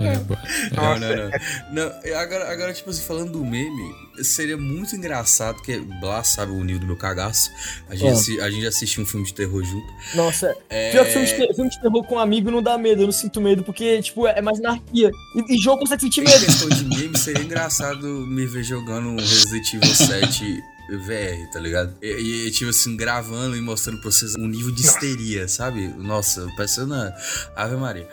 [0.00, 0.36] É, bo-
[0.74, 1.30] Não, não, não.
[1.72, 6.52] não é, agora, agora, tipo assim, falando do meme, seria muito engraçado, porque Blá sabe
[6.52, 7.50] o nível do meu cagaço.
[7.88, 8.42] A gente, É.
[8.42, 9.86] a gente assistiu um filme de terror junto.
[10.14, 10.90] Nossa, É...
[10.92, 13.06] pior que filme de, ter- filme de terror com um amigo não dá medo, eu
[13.06, 15.10] não sinto medo, porque, tipo, é mais anarquia.
[15.36, 16.44] E, e jogo consegue sentir Em medo.
[16.44, 20.62] questão de meme, seria engraçado me ver jogando um Resident Evil 7
[21.06, 21.94] VR, tá ligado?
[22.02, 25.86] E, e, tipo assim, gravando e mostrando pra vocês um nível de histeria, sabe?
[25.86, 27.12] Nossa, parecendo a
[27.54, 28.08] Ave Maria.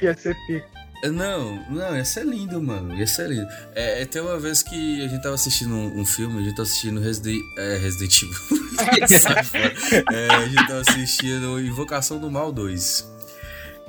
[0.00, 0.66] Ia ser pica.
[1.04, 2.94] Não, não, ia ser lindo, mano.
[2.94, 3.46] Ia ser lindo.
[3.74, 6.56] É, é, tem uma vez que a gente tava assistindo um, um filme, a gente
[6.56, 9.08] tava assistindo Resident, é, Resident Evil.
[9.18, 9.74] Sai fora.
[10.12, 13.12] É, a gente tava assistindo Invocação do Mal 2.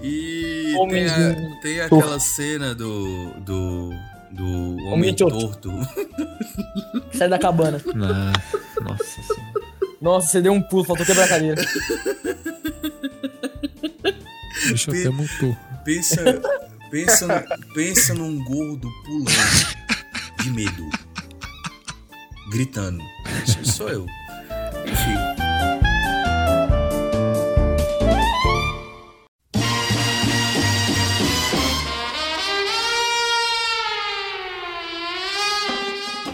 [0.02, 3.32] E tem, a- tem aquela cena do.
[3.40, 3.90] do.
[4.32, 5.72] do Homem Homem torto.
[7.14, 7.82] Sai da cabana.
[8.02, 8.32] Ah,
[8.82, 9.50] nossa senhora.
[10.02, 11.62] Nossa, você deu um pulo, faltou quebrar a cadeira.
[14.66, 15.58] O bicho até mutou.
[15.84, 16.22] Pensa,
[16.90, 20.90] pensa, pensa num gordo pulando de medo.
[22.52, 23.04] Gritando.
[23.46, 24.06] Isso sou eu.
[24.86, 25.40] Enfim.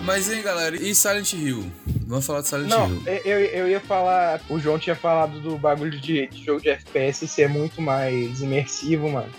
[0.03, 1.65] Mas hein, galera, e Silent Hill?
[2.07, 3.03] Vamos falar de Silent Não, Hill.
[3.25, 4.39] eu, eu ia falar.
[4.47, 9.09] O João tinha falado do bagulho de, de jogo de FPS ser muito mais imersivo,
[9.09, 9.29] mano.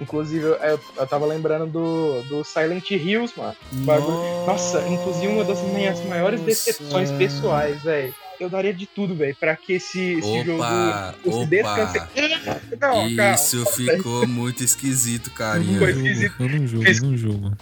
[0.00, 3.54] Inclusive, eu, eu tava lembrando do, do Silent Hills, mano.
[3.72, 7.14] bagulho- Nossa, inclusive uma das minhas maiores decepções Nossa.
[7.18, 8.14] pessoais, velho.
[8.40, 11.46] Eu daria de tudo, velho, pra que esse, esse jogo Opa, fosse opa.
[11.46, 11.98] descanse.
[12.72, 13.34] Não, calma.
[13.34, 15.78] Isso ficou muito esquisito, carinha.
[15.78, 16.34] jogo, esquisito.
[16.40, 17.52] eu não jogo, eu não jogo.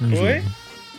[0.00, 0.38] Não Oi?
[0.40, 0.50] jogo.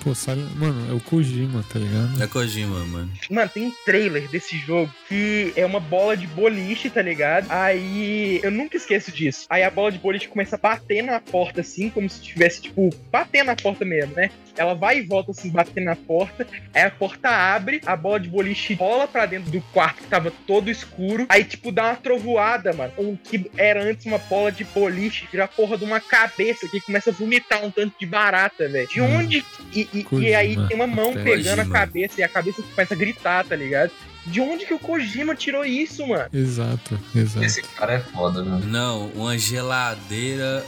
[0.04, 2.22] Pô, sabe, mano, é o Kojima, tá ligado?
[2.22, 3.10] É Kojima, mano.
[3.30, 7.46] Mano, tem um trailer desse jogo que é uma bola de boliche, tá ligado?
[7.50, 9.46] Aí eu nunca esqueço disso.
[9.50, 12.90] Aí a bola de boliche começa a bater na porta, assim, como se estivesse, tipo,
[13.10, 14.30] batendo na porta mesmo, né?
[14.56, 16.46] Ela vai e volta, assim, batendo na porta.
[16.74, 20.32] Aí a porta abre, a bola de boliche rola pra dentro do quarto que tava
[20.46, 21.26] todo escuro.
[21.30, 22.94] Aí, tipo, dá uma trovoada, mano.
[22.98, 26.80] O que era antes uma bola de boliche vira a porra de uma cabeça que
[26.82, 28.88] começa a vomitar um tanto de barata, velho.
[28.88, 29.16] De Hum.
[29.18, 29.46] onde.
[29.74, 31.24] E, e- e aí tem uma mão até.
[31.24, 33.92] pegando a cabeça e a cabeça começa a gritar, tá ligado?
[34.26, 36.30] De onde que o Kojima tirou isso, mano?
[36.32, 37.46] Exato, exato.
[37.46, 38.62] Esse cara é foda, né?
[38.66, 40.64] Não, uma geladeira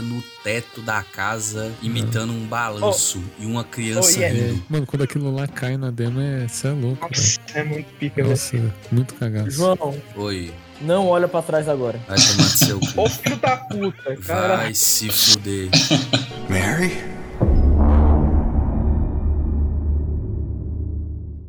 [0.00, 4.38] no teto da casa imitando um balanço e uma criança Oh, yeah.
[4.48, 4.64] Rindo.
[4.68, 7.06] mano, quando aquilo lá cai na demo, é, cê é louco.
[7.08, 8.22] Nossa, é muito pica.
[8.24, 9.50] Nossa, muito cagaço.
[9.50, 12.00] João, Oi, não olha pra trás agora.
[12.08, 13.02] vai tomar seu cu.
[13.02, 14.56] Ô filho da puta, cara.
[14.56, 15.68] Vai se fuder.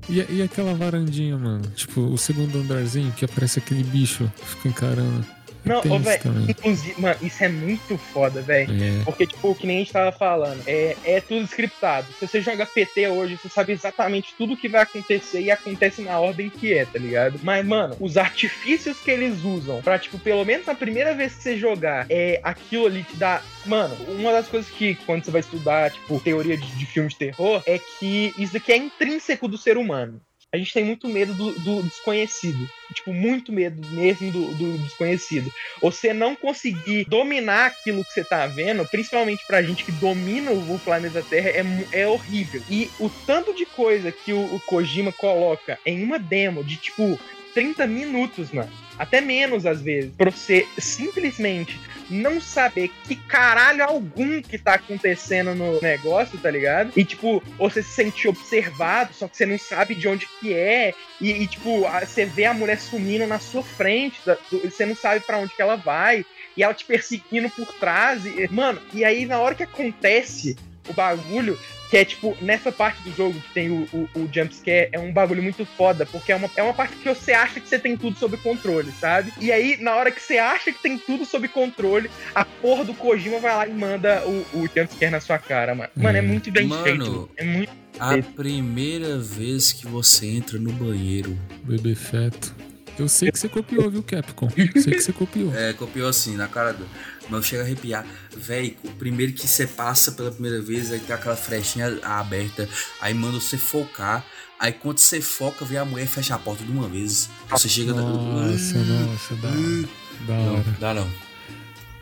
[0.08, 1.64] E, e aquela varandinha, mano?
[1.76, 5.26] Tipo, o segundo andarzinho que aparece aquele bicho que fica encarando.
[5.66, 8.72] Não, isso velho, inclusive, mano, isso é muito foda, velho.
[8.72, 9.04] É.
[9.04, 12.08] Porque, tipo, que nem a gente tava falando, é, é tudo scriptado.
[12.20, 16.02] Se você joga PT hoje, você sabe exatamente tudo o que vai acontecer e acontece
[16.02, 17.40] na ordem que é, tá ligado?
[17.44, 21.44] Mas, mano, os artifícios que eles usam pra, tipo, pelo menos na primeira vez que
[21.44, 23.42] você jogar, é aquilo ali te dá.
[23.66, 27.18] Mano, uma das coisas que, quando você vai estudar, tipo, teoria de, de filme de
[27.18, 30.22] terror, é que isso aqui é intrínseco do ser humano.
[30.56, 32.70] A gente tem muito medo do, do desconhecido.
[32.94, 38.48] Tipo, muito medo mesmo do, do desconhecido você não conseguir dominar aquilo que você tá
[38.48, 42.64] vendo, principalmente pra gente que domina o planeta Terra, é, é horrível.
[42.70, 47.20] E o tanto de coisa que o, o Kojima coloca em uma demo de tipo
[47.54, 48.72] 30 minutos, mano.
[48.98, 51.80] Até menos às vezes, pra você simplesmente
[52.10, 56.92] não saber que caralho algum que tá acontecendo no negócio, tá ligado?
[56.96, 60.94] E tipo, você se sentir observado, só que você não sabe de onde que é,
[61.20, 64.20] e, e, tipo, você vê a mulher sumindo na sua frente,
[64.52, 68.26] você não sabe pra onde que ela vai, e ela te perseguindo por trás.
[68.26, 70.56] E, mano, e aí na hora que acontece
[70.88, 71.58] o bagulho,
[71.90, 75.12] que é tipo, nessa parte do jogo que tem o, o, o jumpscare, é um
[75.14, 77.96] bagulho muito foda, porque é uma, é uma parte que você acha que você tem
[77.96, 79.32] tudo sob controle, sabe?
[79.40, 82.94] E aí, na hora que você acha que tem tudo sob controle, a porra do
[82.94, 85.90] Kojima vai lá e manda o, o jumpscare na sua cara, mano.
[85.96, 86.28] Mano, é Hum.
[86.28, 86.84] muito bem Mano.
[86.84, 87.30] feito.
[87.38, 87.72] É muito.
[88.00, 92.54] A primeira vez que você entra no banheiro, Bebê feto.
[92.98, 94.50] Eu sei que você copiou, viu, Capcom?
[94.56, 95.54] Eu sei que você copiou.
[95.54, 96.86] é, copiou assim, na cara do.
[97.30, 98.06] Mas chega a arrepiar.
[98.36, 102.70] Véi, o primeiro que você passa pela primeira vez, aí tem aquela frechinha aberta,
[103.02, 104.26] aí manda você focar.
[104.60, 107.30] Aí quando você foca, vem a mulher e fecha a porta de uma vez.
[107.50, 107.94] Você chega.
[107.94, 109.90] Nossa, nossa, da hora.
[110.28, 110.78] Da Não, hora.
[110.80, 111.25] dá não.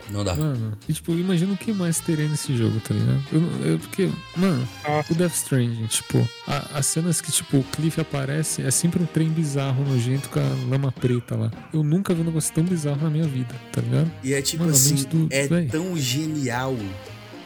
[0.10, 0.36] Não dá.
[0.36, 3.22] Mano, e tipo, imagina o que mais teria nesse jogo, tá ligado?
[3.32, 4.68] Eu, não- eu- porque, mano,
[5.10, 9.06] o Death Stranding, tipo, a- as cenas que, tipo, o Cliff aparece é sempre um
[9.06, 11.52] trem bizarro, nojento, com a lama preta lá.
[11.74, 14.12] Eu nunca vi um negócio tão bizarro na minha vida, tá ligado?
[14.24, 15.68] E é tipo Mano, assim, do- é véi.
[15.68, 16.76] tão genial,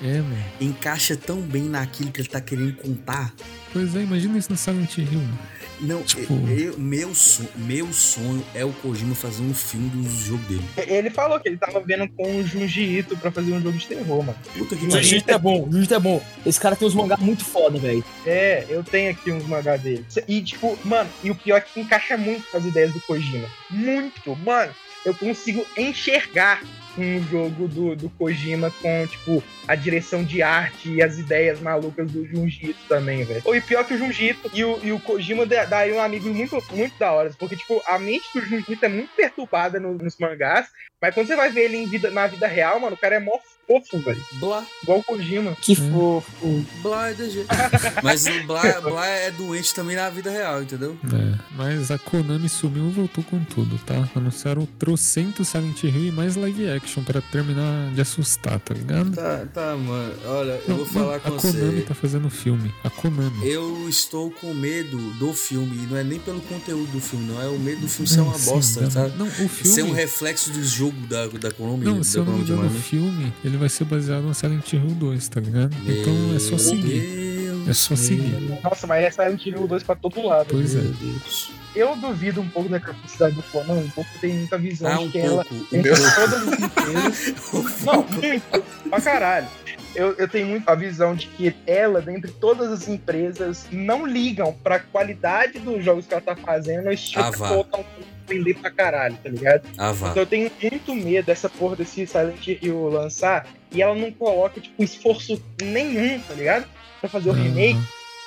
[0.02, 0.36] É, mano.
[0.60, 3.34] encaixa tão bem naquilo que ele tá querendo contar.
[3.72, 5.06] Pois é, imagina isso no Silent Hill.
[5.14, 5.40] mano.
[5.80, 10.44] Não, Tipo- eu- meu, sonho, meu sonho é o Kojima fazer um filme do jogo
[10.46, 10.64] dele.
[10.88, 13.86] Ele falou que ele tava vendo com o Junji Ito pra fazer um jogo de
[13.88, 14.38] terror, mano.
[14.58, 15.04] Puta que O pariu.
[15.04, 16.24] Jiu-Jitsu é bom, o Jiu-Jitsu é bom.
[16.46, 18.04] Esse cara tem uns mangá muito foda, velho.
[18.26, 20.04] É, eu tenho aqui uns mangá dele.
[20.28, 23.48] E, tipo, mano, e o pior é que encaixa muito com as ideias do Kojima.
[23.70, 24.72] Muito, mano.
[25.06, 26.62] Eu consigo enxergar
[26.98, 32.10] um jogo do, do Kojima com, tipo, a direção de arte e as ideias malucas
[32.12, 33.42] do Junji Ito também, velho.
[33.46, 35.94] Ou e pior que o Junji Ito e o, e o Kojima dá dá aí
[35.94, 37.32] um amigo muito, muito da hora.
[37.38, 40.68] Porque, tipo, a mente do Junji Ito é muito perturbada no- nos mangás.
[41.02, 43.38] Mas quando você vai ver ele vida, na vida real, mano, o cara é mó
[43.68, 44.24] fofo, velho.
[44.40, 45.56] Blá, Igual o Kojima.
[45.62, 45.92] Que Hum.
[45.92, 46.66] fofo.
[46.82, 47.46] Blá é DG.
[48.04, 50.98] Mas o Blá, Blá é doente também na vida real, entendeu?
[51.14, 54.08] É, mas a Konami sumiu e voltou com tudo, tá?
[54.16, 59.12] Anunciaram trocentos Silent Hill e mais live action pra terminar de assustar, tá ligado?
[59.12, 60.14] Tá, tá, mano.
[60.26, 61.82] Olha, eu Não, vou falar com a Konami você.
[61.82, 62.74] tá fazendo filme.
[62.84, 63.48] A Konami.
[63.48, 65.84] Eu estou com medo do filme.
[65.84, 67.42] E não é nem pelo conteúdo do filme, não.
[67.42, 69.18] É o medo do filme ser uma Sim, bosta, não, sabe?
[69.18, 69.74] Não, o filme.
[69.76, 71.86] Ser um reflexo do jogo da, da Konami.
[71.86, 74.72] Não, se da eu não me engano, o filme ele vai ser baseado no Silent
[74.74, 75.72] Hill 2, tá ligado?
[75.76, 75.94] né?
[76.00, 77.00] Então é só Meu seguir.
[77.02, 78.60] Deus, É só meu seguir.
[78.64, 80.48] Nossa, mas é Silent Hill 2 pra todo lado.
[80.52, 80.80] Pois é.
[80.80, 81.52] Meu Deus.
[81.76, 85.12] Eu duvido um pouco da capacidade do Konami, porque tem muita visão Ah, de um
[85.12, 85.66] que ela pouco.
[85.66, 86.16] tem Um pouco.
[86.16, 87.84] todas as empresas.
[87.86, 88.64] Não, muito.
[88.90, 89.48] Pra caralho.
[89.94, 94.54] Eu, eu tenho muito a visão de que ela, dentre todas as empresas, não ligam
[94.64, 97.84] pra qualidade dos jogos que ela tá fazendo, chega Ah, colocar um
[98.28, 99.68] vender pra caralho, tá ligado?
[99.78, 100.10] Ah, vá.
[100.10, 104.60] Então eu tenho muito medo dessa porra desse Silent Hill lançar e ela não coloca,
[104.62, 106.68] tipo, esforço nenhum, tá ligado?
[107.00, 107.44] Pra fazer o Aham.
[107.44, 107.80] remake,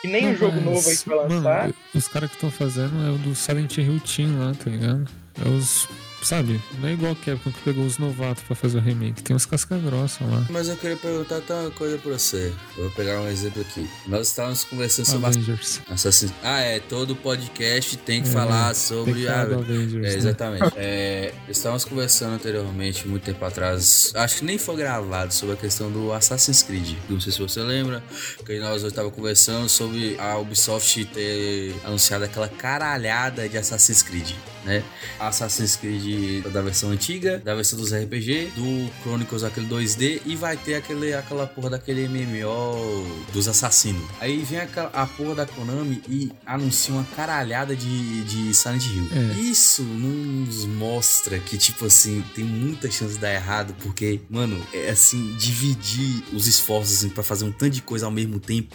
[0.03, 1.71] que nem Não, o jogo mas, novo aí que vai mano, lançar.
[1.95, 5.09] os caras que estão fazendo é o do Silent Hill Team lá, tá ligado?
[5.45, 5.89] É os
[6.23, 6.61] sabe?
[6.79, 9.23] Não é igual a Capcom que pegou os novatos pra fazer o remake.
[9.23, 10.47] Tem uns casca grossa lá.
[10.51, 12.53] Mas eu queria perguntar até uma coisa pra você.
[12.77, 13.89] Vou pegar um exemplo aqui.
[14.07, 15.81] Nós estávamos conversando sobre Avengers.
[15.91, 19.33] Assassin's Ah, é, todo podcast tem que É, falar Tem sobre que a.
[19.47, 19.95] falar Avengers.
[20.05, 20.15] É, né?
[20.15, 20.73] exatamente.
[20.77, 24.13] É, estávamos conversando anteriormente, muito tempo atrás.
[24.15, 26.97] Acho que nem foi gravado sobre a questão do Assassin's Creed.
[27.09, 28.03] Não sei se você lembra.
[28.45, 34.33] Que nós estávamos conversando sobre a Ubisoft ter anunciado aquela caralhada de Assassin's Creed.
[34.65, 34.83] Né?
[35.19, 36.10] Assassin's Creed
[36.53, 41.15] da versão antiga, da versão dos RPG, do Chronicles aquele 2D e vai ter aquele,
[41.15, 44.03] aquela porra daquele MMO dos assassinos.
[44.21, 49.09] Aí vem a, a porra da Konami e anuncia uma caralhada de, de Silent Hill.
[49.13, 49.41] É.
[49.41, 54.91] Isso nos mostra que, tipo assim, tem muita chance de dar errado, porque, mano, é
[54.91, 58.75] assim, dividir os esforços assim, pra fazer um tanto de coisa ao mesmo tempo.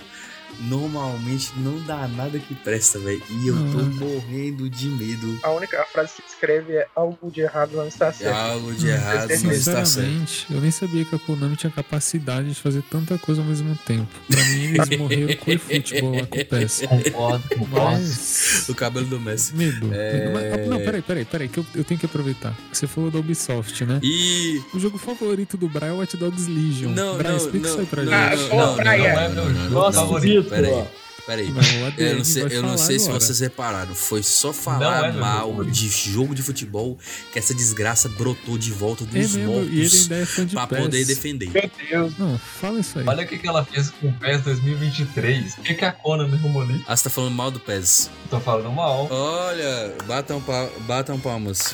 [0.59, 3.21] Normalmente não dá nada que presta, velho.
[3.29, 3.93] E eu tô Uhum.
[3.95, 5.37] morrendo de medo.
[5.43, 8.35] A única frase que escreve é algo de errado não está É certo.
[8.35, 9.43] algo de errado, certeza.
[9.47, 9.85] não está certo.
[9.87, 13.75] Sinceramente, eu nem sabia que a Konami tinha capacidade de fazer tanta coisa ao mesmo
[13.85, 14.07] tempo.
[14.29, 16.81] Pra mim, eles morreram com o futebol lá com o PES.
[16.87, 17.91] Concordo, concordo.
[17.91, 18.65] Mas.
[18.69, 19.55] O cabelo do Messi.
[19.55, 19.89] Medo.
[19.93, 20.31] É.
[20.33, 22.55] Mas- não, peraí, peraí, peraí, que eu, eu tenho que aproveitar.
[22.71, 23.99] Você falou da Ubisoft, né?
[24.03, 24.61] E.
[24.73, 26.89] O jogo favorito do Brian é Watch Dogs Legion.
[26.91, 28.49] Não, Brian, não, explica isso não, aí pra não, Ah, gente.
[28.49, 28.97] pô, não, não, Brian.
[28.97, 30.43] não, Não é não, meu não, jogo não, Nossa, favorito.
[30.43, 30.44] Vitor.
[30.49, 30.85] Peraí.
[31.25, 31.49] Peraí.
[31.49, 35.11] Não, ADM Eu não sei, eu não sei se vocês repararam, foi só falar é
[35.11, 36.99] mal de jogo de futebol
[37.33, 40.79] que essa desgraça brotou de volta É dos mortos é de pra PES.
[40.79, 41.49] poder defender.
[41.49, 42.17] Meu Deus.
[42.19, 43.05] Não, fala isso aí.
[43.07, 45.53] Olha o que, que ela fez com o PES 2023.
[45.55, 46.83] O que, que a Konami arrumou ali?
[46.87, 48.11] Ah, você tá falando mal do PES.
[48.29, 49.07] Tô falando mal.
[49.09, 51.73] Olha, batam, pa batam palmas.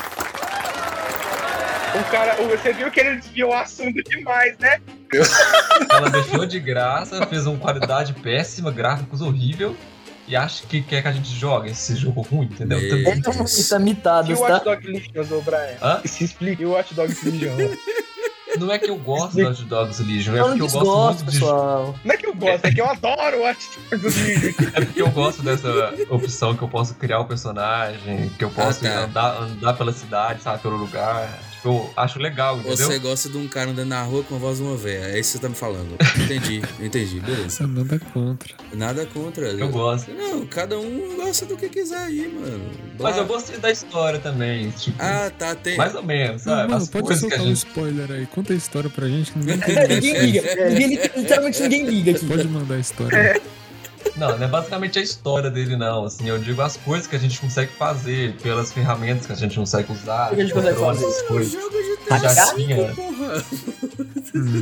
[1.99, 4.79] O cara, você viu que ele desviou o assunto demais, né?
[5.89, 9.75] Ela deixou de graça, fez uma qualidade péssima, gráficos horrível.
[10.27, 12.79] E acha que quer que a gente jogue esse jogo ruim, entendeu?
[12.79, 13.57] Meu Também- Deus.
[13.57, 14.43] Isso é mitado, E o tá?
[14.53, 15.77] Watch Dogs Legion, ô Brian?
[15.81, 16.01] Hã?
[16.05, 16.61] Se explica.
[16.61, 17.57] E o Watch Dogs Legion?
[18.59, 21.31] Não é que eu gosto do Hot Dogs Legion, é porque eu gosto muito de
[21.31, 21.95] pessoal.
[22.03, 24.53] Não é que eu gosto, é que eu adoro o Watch Dogs Legion.
[24.73, 28.85] É porque eu gosto dessa opção que eu posso criar o personagem, que eu posso
[28.85, 28.99] Ah, tá.
[29.03, 31.27] andar, andar pela cidade, sabe, pelo lugar.
[31.63, 32.75] Eu acho legal, entendeu?
[32.75, 35.05] Você gosta de um cara andando na rua com a voz de uma véia.
[35.15, 35.95] É isso que você tá me falando.
[36.23, 37.19] Entendi, entendi.
[37.19, 37.67] Beleza.
[37.67, 38.55] Nada contra.
[38.73, 39.45] Nada contra.
[39.49, 40.11] Eu gosto.
[40.11, 42.63] Não, cada um gosta do que quiser aí, mano.
[42.99, 43.17] Mas Blá.
[43.17, 45.53] eu gostei da história também, tipo, Ah, tá.
[45.53, 45.77] Tem...
[45.77, 46.69] mais ou menos, Não, sabe?
[46.71, 47.57] mano, As pode coisas que a soltar um gente...
[47.67, 48.25] spoiler aí.
[48.25, 50.69] Conta a história pra gente que ninguém É, ninguém liga.
[50.69, 52.25] Ninguém, literalmente ninguém liga aqui.
[52.25, 53.41] Pode mandar a história.
[54.15, 56.05] Não, não é basicamente a história dele, não.
[56.05, 59.55] Assim, eu digo as coisas que a gente consegue fazer, pelas ferramentas que a gente
[59.55, 61.05] consegue usar, O que a gente consegue fazer?
[61.05, 61.51] essas coisas.
[61.53, 62.93] Jogo de Já tinha.
[62.93, 63.43] porra.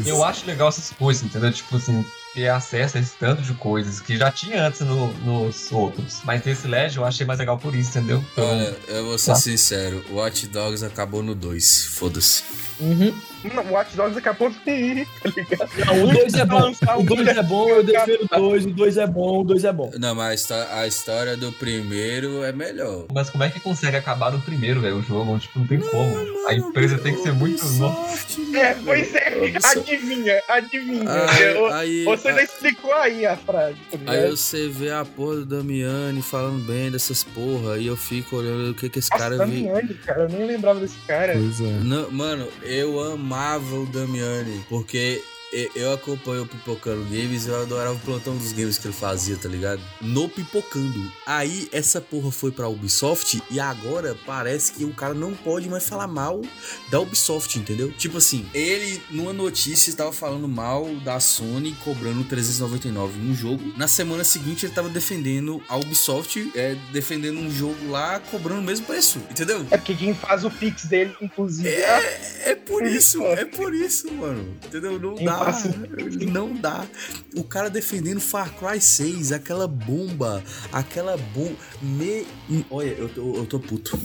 [0.06, 1.52] Eu acho legal essas coisas, entendeu?
[1.52, 5.71] Tipo assim, ter acesso a esse tanto de coisas que já tinha antes no- nos
[5.71, 6.19] outros.
[6.23, 8.23] Mas esse LED eu achei mais legal por isso, entendeu?
[8.34, 9.36] Então, Olha, eu vou ser Tá.
[9.36, 10.04] sincero.
[10.12, 11.86] Watch Dogs acabou no 2.
[11.93, 12.43] Foda-se.
[12.80, 13.13] Uhum.
[13.43, 15.69] O Watch Dogs acabou com um, tá ligado?
[15.86, 16.71] Não, o 2 é bom.
[16.97, 18.65] O 2 é bom, eu defendo o 2.
[18.65, 19.91] O 2 é bom, o 2 é bom.
[19.97, 23.06] Não, mas a histó- a história do primeiro é melhor.
[23.13, 25.38] Mas como é que consegue acabar no primeiro, velho, o jogo?
[25.39, 26.47] Tipo, não tem como.
[26.47, 27.99] A empresa tem que ser muito nova.
[28.02, 28.82] Ubisoft, É, mano.
[28.86, 29.30] pois é.
[29.63, 31.06] Adivinha, adivinha.
[31.30, 33.75] Aí, Eu- aí, Você não explicou aí a frase.
[34.06, 38.36] tá aí você vê a porra do Damiani falando bem dessas porra e eu fico
[38.38, 39.45] olhando o que que esse Nossa, cara vê.
[39.45, 41.34] Damiani, cara, eu nem lembrava desse cara.
[41.34, 41.80] Pois é.
[41.84, 45.23] Não, mano, eu amava o Damiani, porque
[45.75, 49.49] eu acompanho o Pipocando Games eu adorava o plantão dos games que ele fazia, tá
[49.49, 49.81] ligado?
[50.01, 51.12] No Pipocando.
[51.25, 55.88] Aí essa porra foi pra Ubisoft e agora parece que o cara não pode mais
[55.88, 56.41] falar mal
[56.89, 57.91] da Ubisoft, entendeu?
[57.91, 63.73] Tipo assim, ele numa notícia estava falando mal da Sony cobrando 399 num jogo.
[63.75, 68.63] Na semana seguinte ele tava defendendo a Ubisoft, é, defendendo um jogo lá cobrando o
[68.63, 69.65] mesmo preço, entendeu?
[69.71, 73.73] É porque quem faz o pix dele, inclusive, é a É por isso, é por
[73.73, 74.57] isso, mano.
[74.65, 74.99] Entendeu?
[74.99, 75.63] Não Quem dá.
[76.32, 76.86] Não dá.
[77.36, 81.56] O cara defendendo Far Cry 6, aquela bomba, aquela bomba.
[81.82, 82.25] Me...
[82.69, 83.99] Olha, eu tô, eu tô puto.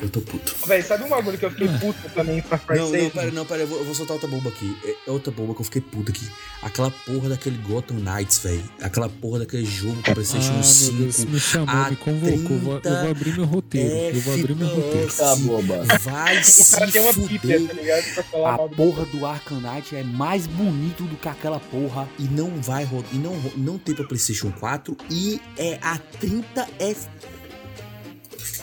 [0.00, 0.54] Eu tô puto.
[0.66, 3.02] Véi, sabe um bagulho que eu fiquei puto também Far Cry Não, 6?
[3.02, 4.76] não, pera, não, pera, eu vou, eu vou soltar outra bomba aqui.
[4.84, 6.28] É é outra bomba que eu fiquei puto aqui.
[6.62, 8.62] Aquela porra daquele Gotham Knights, velho.
[8.80, 10.92] Aquela porra daquele jogo pro Ah, PlayStation meu 5.
[10.98, 12.30] Deus, me chamou, a me convocou.
[12.36, 14.16] Eu vou, eu vou abrir meu roteiro.
[14.16, 15.12] Eu vou abrir meu roteiro.
[15.12, 15.84] Tá, boba.
[16.00, 17.40] Vai O se cara tem uma fuder.
[17.40, 18.14] pipa, tá ligado?
[18.14, 22.22] Pra falar A porra do Arkham Knight é mais bonito do que aquela porra e
[22.24, 27.06] não vai rodar, e não, não tem pra Playstation 4 e é a 30 F.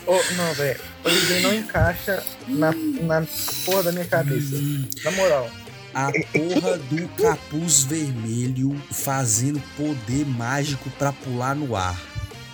[0.07, 0.79] Ô, não, velho.
[1.03, 3.27] O desenho não encaixa na, na
[3.65, 4.55] porra da minha cabeça.
[5.03, 5.49] Na moral.
[5.93, 11.99] A porra do capuz vermelho fazendo poder mágico pra pular no ar.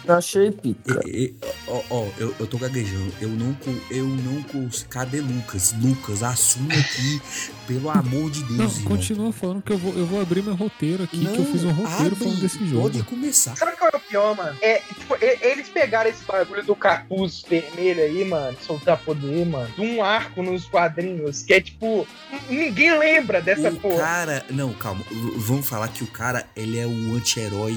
[0.03, 0.99] Eu achei pica.
[1.67, 3.13] Ó, ó, eu, eu tô gaguejando.
[3.21, 3.55] Eu não,
[3.89, 4.89] eu não consigo.
[4.89, 5.73] Cadê Lucas?
[5.81, 7.21] Lucas, assume aqui,
[7.67, 8.57] pelo amor de Deus.
[8.57, 8.83] Não, irmão.
[8.83, 11.71] continua falando que eu vou, eu vou abrir meu roteiro aqui, que eu fiz um
[11.71, 12.81] roteiro abre, falando desse jogo.
[12.89, 13.55] Pode começar.
[13.55, 14.57] Sabe qual é o pior, mano?
[14.61, 19.81] É, tipo, eles pegaram esse bagulho do capuz vermelho aí, mano, soltar poder, mano, de
[19.81, 22.07] um arco nos quadrinhos, que é tipo,
[22.49, 23.97] ninguém lembra dessa o porra.
[23.97, 24.45] cara.
[24.49, 25.03] Não, calma.
[25.09, 27.75] v- Vamos falar que o cara, ele é o anti-herói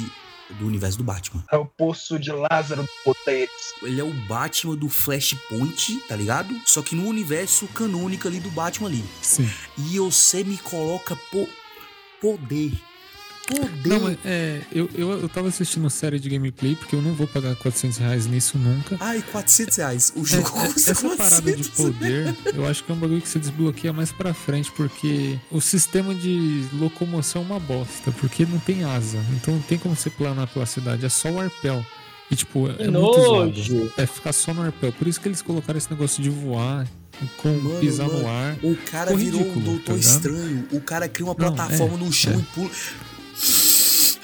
[0.50, 1.42] do universo do Batman.
[1.50, 3.74] É o poço de Lázaro poderes.
[3.82, 6.54] Ele é o Batman do Flashpoint, tá ligado?
[6.66, 9.04] Só que no universo canônico ali do Batman ali.
[9.22, 9.50] Sim.
[9.78, 11.48] E você me coloca po
[12.20, 12.72] poder.
[13.84, 17.26] Não, mas é, eu, eu, eu tava assistindo série de gameplay, porque eu não vou
[17.26, 18.96] pagar 400 reais nisso nunca.
[19.00, 20.12] Ai, 400 reais.
[20.16, 22.98] O É, jogo é, custa essa parada de 400 poder, eu acho que é um
[22.98, 28.10] bagulho que você desbloqueia mais pra frente, porque o sistema de locomoção é uma bosta,
[28.12, 29.18] porque não tem asa.
[29.32, 31.84] Então não tem como você planar pela cidade, é só o arpel.
[32.30, 33.46] E tipo, é Que muito zoado.
[33.50, 33.92] nojo.
[33.98, 34.90] É ficar só no arpel.
[34.92, 36.86] Por isso que eles colocaram esse negócio de voar,
[37.36, 38.20] com Mano, pisar mano.
[38.20, 38.56] no ar.
[38.62, 40.66] O cara virou um ridículo, doutor tá estranho.
[40.72, 42.36] O cara cria uma Não, plataforma é, no chão é.
[42.38, 42.70] e pula.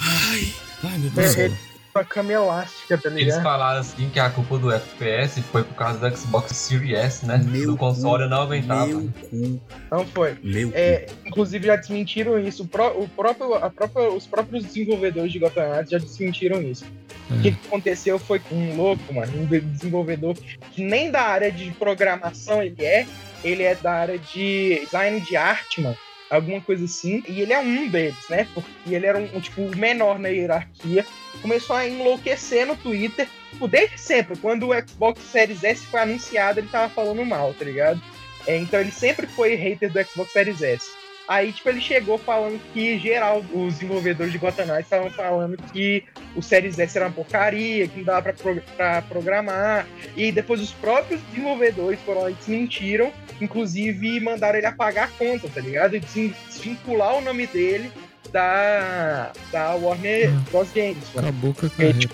[0.01, 0.53] Ai,
[0.85, 1.53] ai, meu Deus do céu.
[1.93, 3.43] Uma cama elástica, tá Eles ligado?
[3.43, 7.37] falaram assim que a culpa do FPS foi por causa do Xbox Series S, né?
[7.45, 8.87] Meu do console cu, não aguentava.
[8.87, 10.37] Meu cu, Não foi.
[10.41, 10.77] meu cu.
[10.79, 12.63] É, inclusive já desmentiram isso.
[12.63, 16.85] O, pró- o próprio, a própria, os próprios desenvolvedores de Gotham Knights já desmentiram isso.
[17.29, 17.43] O É.
[17.43, 20.37] que que aconteceu foi que um louco, mano, um de- desenvolvedor
[20.71, 23.05] que nem da área de programação ele é,
[23.43, 25.97] ele é da área de design de arte, mano.
[26.31, 27.23] Alguma coisa assim.
[27.27, 28.47] E ele é um deles, né?
[28.55, 31.05] Porque ele era um, um, tipo, menor na hierarquia.
[31.43, 33.27] Começou a enlouquecer no Twitter.
[33.51, 34.39] Tipo, desde sempre.
[34.39, 38.01] Quando o Xbox Series S foi anunciado, ele tava falando mal, tá ligado?
[38.47, 41.00] É, então ele sempre foi hater do Xbox Series S.
[41.31, 46.03] Aí, tipo, ele chegou falando que, geral, os desenvolvedores de Knights estavam falando que
[46.35, 49.87] o Series S era uma porcaria, que não dava pra, pro- pra programar.
[50.17, 55.49] E depois os próprios desenvolvedores foram lá e desmentiram, inclusive mandaram ele apagar a conta,
[55.49, 55.95] tá ligado?
[55.95, 57.93] E desvin- desvincular o nome dele
[58.33, 60.43] da, da Warner Hum.
[60.51, 60.73] Bros.
[60.73, 60.99] Games.
[61.17, 62.11] Acabou com a carreira.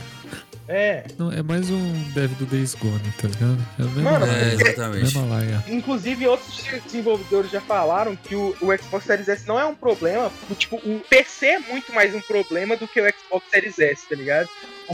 [0.69, 3.59] É, Não, é mais um dev do Days Gone, tá ligado?
[3.79, 5.19] É a mesma, Mano, É, exatamente.
[5.19, 5.65] laia.
[5.69, 10.31] Inclusive, outros desenvolvedores já falaram que o, o Xbox Series S não é um problema.
[10.59, 14.17] Tipo, o PC é muito mais um problema do que o Xbox Series S, tá
[14.17, 14.49] ligado?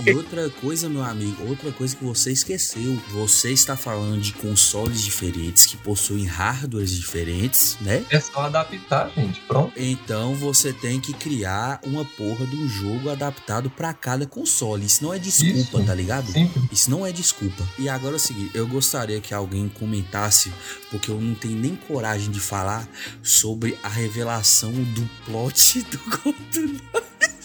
[0.05, 2.99] E outra coisa, meu amigo, outra coisa que você esqueceu.
[3.11, 8.05] Você está falando de consoles diferentes que possuem hardwares diferentes, né?
[8.11, 9.41] É só adaptar, gente.
[9.43, 9.73] Pronto.
[9.77, 14.87] Então você tem que criar uma porra de um jogo adaptado pra cada console.
[14.87, 15.85] Isso não é desculpa, Isso.
[15.85, 16.33] tá ligado?
[16.33, 16.65] Simples.
[16.73, 17.67] Isso não é desculpa.
[17.79, 20.53] E agora é o seguinte, eu gostaria que alguém comentasse,
[20.91, 22.89] porque eu não tenho nem coragem de falar
[23.23, 26.81] sobre a revelação do plot do controle.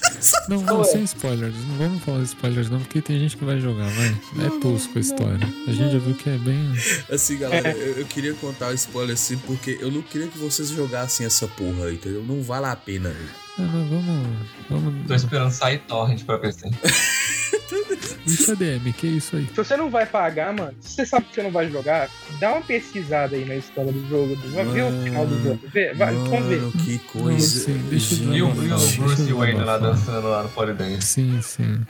[0.48, 1.54] Não, não, sem spoilers.
[1.56, 4.08] Não vamos falar de spoilers não, porque tem gente que vai jogar, vai.
[4.08, 5.54] É Não, tosco a não, história.
[5.68, 6.74] A gente já viu que é bem...
[7.12, 10.70] Assim, galera, eu, eu queria contar o spoiler assim, porque eu não queria que vocês
[10.70, 12.24] jogassem essa porra, entendeu?
[12.24, 13.10] Não vale a pena.
[13.10, 13.30] velho.
[13.60, 14.38] Ah, mas vamos...
[14.68, 15.24] Tô vamos...
[15.24, 16.70] esperando sair torrent pra PC.
[18.28, 19.46] Isso é DM, que isso aí?
[19.48, 22.10] Se você não vai pagar, mano, se você sabe que você não vai jogar,
[22.40, 24.36] dá uma pesquisada aí na história do jogo.
[24.54, 25.60] Vai ver o final do jogo.
[25.74, 26.60] Vê, vai, vamos ver.
[26.60, 27.60] Mano, que Não, coisa.
[27.66, 31.02] sim, deixa eu dar E o, e Bruce Wayne lá dançando lá no Polydance.
[31.08, 31.82] Sim, sim.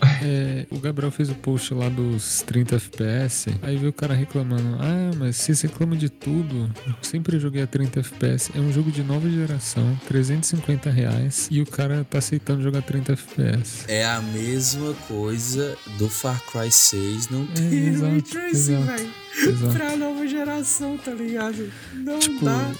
[0.26, 3.50] É, o Gabriel fez o post lá dos 30 FPS.
[3.60, 6.70] Aí veio o cara reclamando: Ah, mas vocês reclamam de tudo.
[6.86, 8.50] Eu sempre joguei a 30 FPS.
[8.54, 11.46] É um jogo de nova geração, 350 reais.
[11.50, 13.84] E o cara tá aceitando jogar 30 FPS.
[13.86, 19.72] É a mesma coisa do Far Cry 6 não É, ter exato, Tracing, velho.
[19.72, 21.70] Pra nova geração, tá ligado?
[21.92, 22.72] Não Tipo, dá.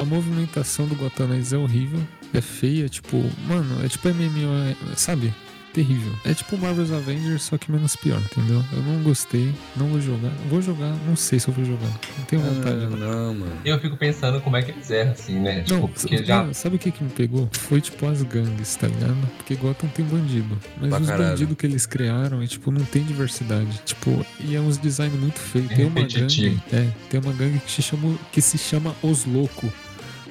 [0.00, 2.00] a movimentação do Gotham é horrível.
[2.34, 4.52] É feia, tipo, mano, é tipo MMO,
[4.92, 5.32] é- sabe?
[5.72, 6.12] Terrível.
[6.24, 8.62] É tipo Marvel's Avengers, só que menos pior, entendeu?
[8.72, 10.30] Eu não gostei, não vou jogar.
[10.50, 11.88] Vou jogar, não sei se eu vou jogar.
[12.18, 12.76] Não tenho vontade.
[12.86, 13.34] Não, não.
[13.34, 13.52] mano.
[13.64, 15.62] E eu fico pensando como é que eles erram, assim, né?
[15.62, 16.52] Tipo, Não, porque já.
[16.52, 17.48] sabe o que que me pegou?
[17.52, 19.16] Foi tipo as gangues, tá ligado?
[19.38, 20.58] Porque Gotham tem bandido.
[20.78, 21.30] Mas Pra os caralho.
[21.30, 23.80] bandidos que eles criaram, é, tipo, não tem diversidade.
[23.84, 25.68] Tipo, e é uns design muito feio.
[25.68, 26.60] Tem uma gangue.
[26.70, 29.70] É, tem uma gangue que se chama, que se chama Os Loucos.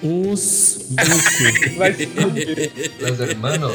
[0.04, 1.76] Os Loucos.
[1.78, 2.72] Vai se fuder.
[3.02, 3.70] Mas, mano,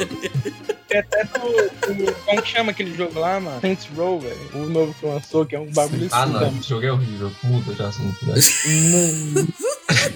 [0.89, 3.61] Tem até do, do- Como que chama aquele jogo lá, mano?
[3.61, 4.37] Saints Row, velho.
[4.55, 6.57] O novo que lançou, que é um bagulho ah assim, não, velho.
[6.59, 7.33] esse jogo é horrível.
[7.45, 8.35] Muda de assunto, né?
[8.67, 9.49] Não.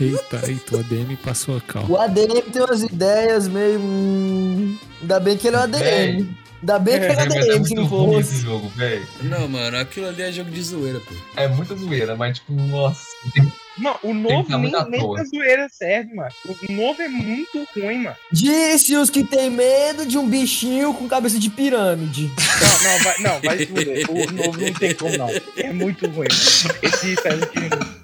[0.00, 1.84] Eita, eita, o ADM passou a cal.
[1.88, 3.78] O ADM tem umas ideias meio.
[3.80, 5.78] hum, Ainda bem que ele é o ADM.
[5.80, 6.26] Véi.
[6.60, 9.06] Ainda bem que ele é mas é ADM, se muito esse jogo, velho.
[9.22, 11.14] Não, mano, aquilo ali é jogo de zoeira, pô.
[11.36, 13.00] É muita zoeira, mas tipo, nossa,
[13.32, 13.50] tem
[13.80, 16.30] Não, o novo tá nem, nem pra zoeira serve, mano.
[16.46, 18.16] O novo é muito ruim, mano.
[18.30, 22.30] Disse os que tem medo de um bichinho com cabeça de pirâmide.
[22.60, 24.10] Não, não, vai, não, vai fuder.
[24.10, 25.28] O novo não tem como, não.
[25.56, 26.78] É muito ruim, mano.
[26.82, 28.00] Esse Silent Hill.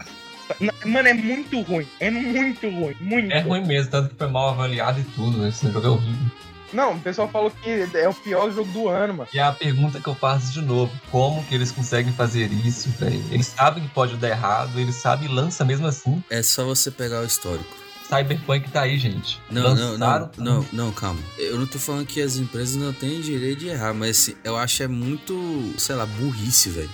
[0.60, 1.86] Não, Mano, é muito ruim.
[2.00, 2.94] É muito ruim.
[3.00, 3.32] Muito.
[3.32, 5.48] É ruim mesmo, tanto que foi mal avaliado e tudo, né?
[5.48, 6.30] Esse jogo é horrível.
[6.72, 9.28] Não, o pessoal falou que é o pior jogo do ano, mano.
[9.32, 12.88] E é a pergunta que eu faço de novo: como que eles conseguem fazer isso,
[12.90, 13.22] velho?
[13.30, 16.22] Eles sabem que pode dar errado, eles sabem e lança mesmo assim.
[16.28, 17.76] É só você pegar o histórico.
[18.08, 19.40] Cyberpunk tá aí, gente.
[19.50, 21.20] Não, não, Lançaram, não, não, não, calma.
[21.38, 24.56] Eu não tô falando que as empresas não têm direito de errar, mas assim, eu
[24.56, 26.90] acho é muito, sei lá, burrice, velho.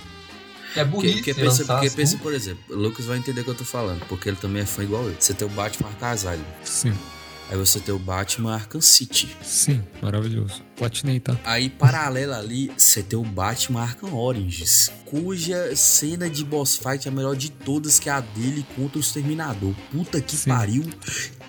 [0.75, 1.95] É Porque, burrice porque, pensa, lançar porque assim.
[1.97, 4.63] pensa, por exemplo, o Lucas vai entender o que eu tô falando, porque ele também
[4.63, 5.15] é fã igual eu.
[5.19, 6.93] Você tem o Batman Asylum, Sim,
[7.53, 9.35] aí você tem o Batman Arkham City.
[9.43, 10.63] sim, maravilhoso.
[10.75, 11.37] Platinei, tá?
[11.45, 17.11] Aí, paralelo ali, você tem o Batman Arkham Origins, cuja cena de boss fight é
[17.11, 19.73] a melhor de todas, que é a dele contra o Exterminador.
[19.91, 20.49] Puta que Sim.
[20.49, 20.83] pariu.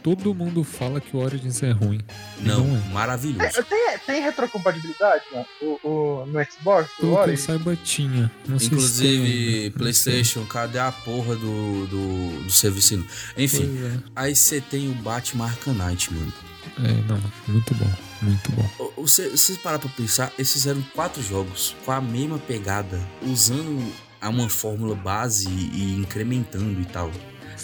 [0.05, 1.99] Todo mundo fala que o Origins é ruim.
[2.41, 2.93] Não, Não é.
[2.93, 3.65] maravilhoso.
[3.65, 5.47] Tem, tem retrocompatibilidade, mano?
[5.63, 6.91] O, o- no Xbox?
[6.93, 7.43] O Pelo que eu Origin?
[7.43, 8.31] saiba, tinha.
[8.47, 9.71] Não Inclusive.
[9.71, 13.03] PlayStation, cadê a porra do, do, do serviço?
[13.39, 13.99] Enfim, é.
[14.15, 16.33] aí você tem o Batman Arkham Knight, mano.
[16.81, 17.91] É, não, muito bom,
[18.21, 18.93] muito bom.
[18.99, 19.31] Você,
[19.63, 23.83] parar pra pensar, eles fizeram quatro jogos com a mesma pegada, usando
[24.21, 27.11] a uma fórmula base e incrementando e tal.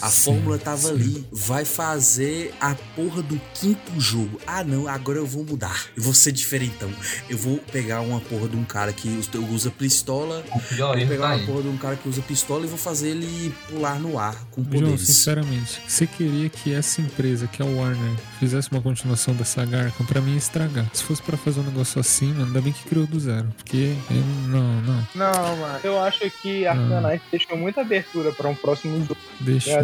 [0.01, 0.91] A Sim, fórmula tava sim.
[0.91, 1.27] ali.
[1.33, 4.41] Vai fazer a porra do quinto jogo.
[4.47, 5.87] Ah, não, agora eu vou mudar.
[5.97, 6.91] Eu vou ser diferentão.
[7.29, 10.45] Eu vou pegar uma porra de um cara que us- usa pistola.
[10.55, 11.47] O pior Vou pegar tá uma aí.
[11.47, 14.63] porra de um cara que usa pistola e vou fazer ele pular no ar com
[14.63, 15.01] João, poderes.
[15.07, 19.85] sinceramente, você queria que essa empresa, que é o Warner, fizesse uma continuação da saga
[19.85, 20.87] Arkham pra mim ia estragar.
[20.93, 23.49] Se fosse pra fazer um negócio assim, mano, ainda bem que criou do zero.
[23.57, 24.17] Porque, eu-
[24.49, 25.81] não, não, Não, mano.
[25.83, 26.75] Eu acho que a.
[26.75, 29.17] Knight deixou muita abertura pra um próximo jogo.
[29.41, 29.80] deixou.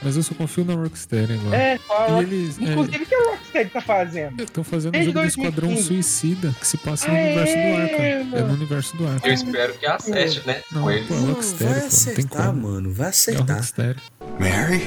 [0.00, 1.56] Mas eu só confio na Rockstar agora.
[1.56, 2.22] É, E fala.
[2.22, 4.40] eles Inclusive, o que a Rocksteady tá fazendo?
[4.42, 5.88] estão fazendo o Desde jogo do Esquadrão 2015.
[6.02, 8.38] Suicida, que se passa no Ah, universo do é, Arkham.
[8.38, 9.28] É no universo do Arkham.
[9.28, 10.62] Eu espero que acerte, né?
[10.70, 11.08] Não, com eles.
[11.08, 12.68] pô, Não, Rockstar, vai pô, não tem acertar, como.
[12.68, 12.92] mano.
[12.92, 13.56] Vai É a acertar.
[13.56, 13.96] Rockstar.
[14.38, 14.82] Mary?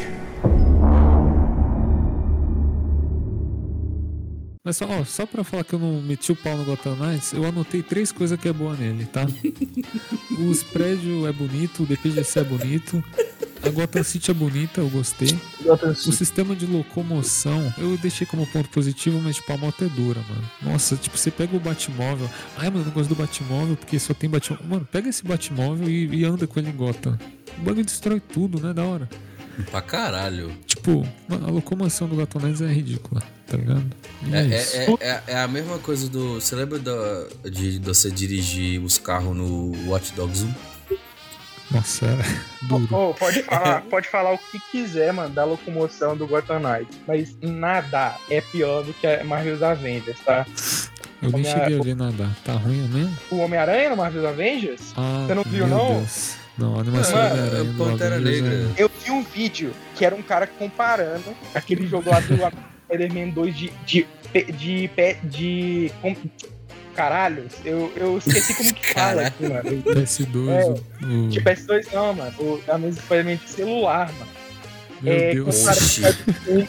[4.63, 7.33] Mas só, ó, só pra falar que eu não meti o pau no Gotham Knights,
[7.33, 9.25] eu anotei três coisas que é boa nele, tá?
[10.47, 13.03] Os prédios é bonito, o DPGC é bonito,
[13.63, 15.37] a Gotham City é bonita, eu gostei.
[16.07, 20.19] O sistema de locomoção, eu deixei como ponto positivo, mas tipo, a moto é dura,
[20.29, 20.43] mano.
[20.61, 22.29] Nossa, tipo, você pega o Batmóvel.
[22.57, 24.65] Ai, mano, eu não gosto do Batmóvel porque só tem Batmóvel.
[24.67, 27.17] Mano, pega esse Batmóvel e, e anda com ele em Gotham.
[27.57, 28.73] O bagulho destrói tudo, né?
[28.73, 29.09] Da hora.
[29.69, 30.51] Pra caralho.
[30.65, 33.83] Tipo, mano, a locomoção do Knights é ridícula, tá ligado?
[34.31, 34.77] É, isso.
[34.77, 36.35] é, é, é- é a mesma coisa do.
[36.39, 40.53] Você lembra da- de, de você dirigir os carros no Watch Dogs 1?
[41.71, 42.17] Nossa, é
[42.67, 42.93] duro.
[42.95, 47.35] Ô, pode, falar, pode falar o que quiser, mano, da locomoção do Gotham Knights, mas
[47.41, 50.45] nada é pior do que a Marvel's Avengers, tá?
[51.21, 52.35] Eu nem cheguei a ver nadar.
[52.43, 53.15] Tá ruim mesmo?
[53.29, 55.97] O Homem-Aranha no Marvel's Avengers, Ah, Você não viu, meu não?
[55.99, 56.35] Deus.
[56.57, 58.53] Não, a animação do Homem-Aranha do Pantera Negra.
[58.77, 62.35] é- eu vi um vídeo que era um cara comparando aquele jogo lá do
[62.85, 63.71] Spider-Man 2 de.
[63.85, 64.07] de.
[64.33, 64.43] de.
[64.51, 65.91] de, de, de
[66.91, 69.63] com- Caralho, eu, eu esqueci como que fala aqui, mano.
[69.83, 72.33] PS2, É, o, o- De PS2 não, mano.
[72.39, 74.31] O, a mesma Spider-Man de celular, mano.
[75.01, 75.65] Meu é, Deus.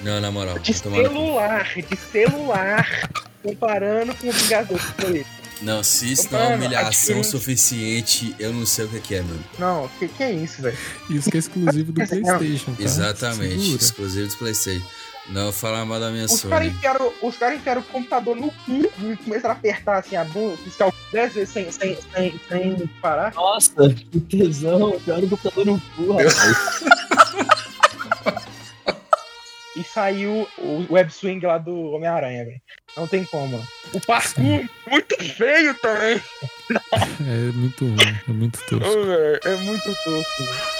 [0.02, 0.58] Não, na moral.
[0.58, 3.10] De celular, de celular.
[3.42, 4.82] comparando com o Vingadores.
[4.96, 5.26] Falei,
[5.60, 9.44] Não, se isso não é humilhação diferença- suficiente, eu não sei o que é, mano.
[9.58, 10.76] Não, que, que é isso, velho?
[11.10, 12.82] Isso que é exclusivo do PlayStation, tá?
[12.82, 13.82] Exatamente, Segura.
[13.82, 14.86] exclusivo do PlayStation.
[15.28, 16.76] Não falar mal da minha Os caras Sony.
[16.76, 20.56] enfiaram, os cara enfiaram o computador no cu e começaram a apertar assim a bunda,
[20.58, 23.32] fiscal 10 vezes sem, sem, sem, sem parar.
[23.34, 24.98] Nossa, que tesão.
[25.00, 26.82] Pior o computador no cu, rapaz.
[29.74, 32.60] E saiu o web swing lá do Homem-Aranha, velho.
[32.96, 33.56] Não tem como.
[33.94, 36.20] O parkour, muito feio também.
[37.20, 37.96] É muito ruim,
[38.28, 38.84] é muito tosco.
[39.48, 40.44] É muito tosco.
[40.44, 40.71] velho.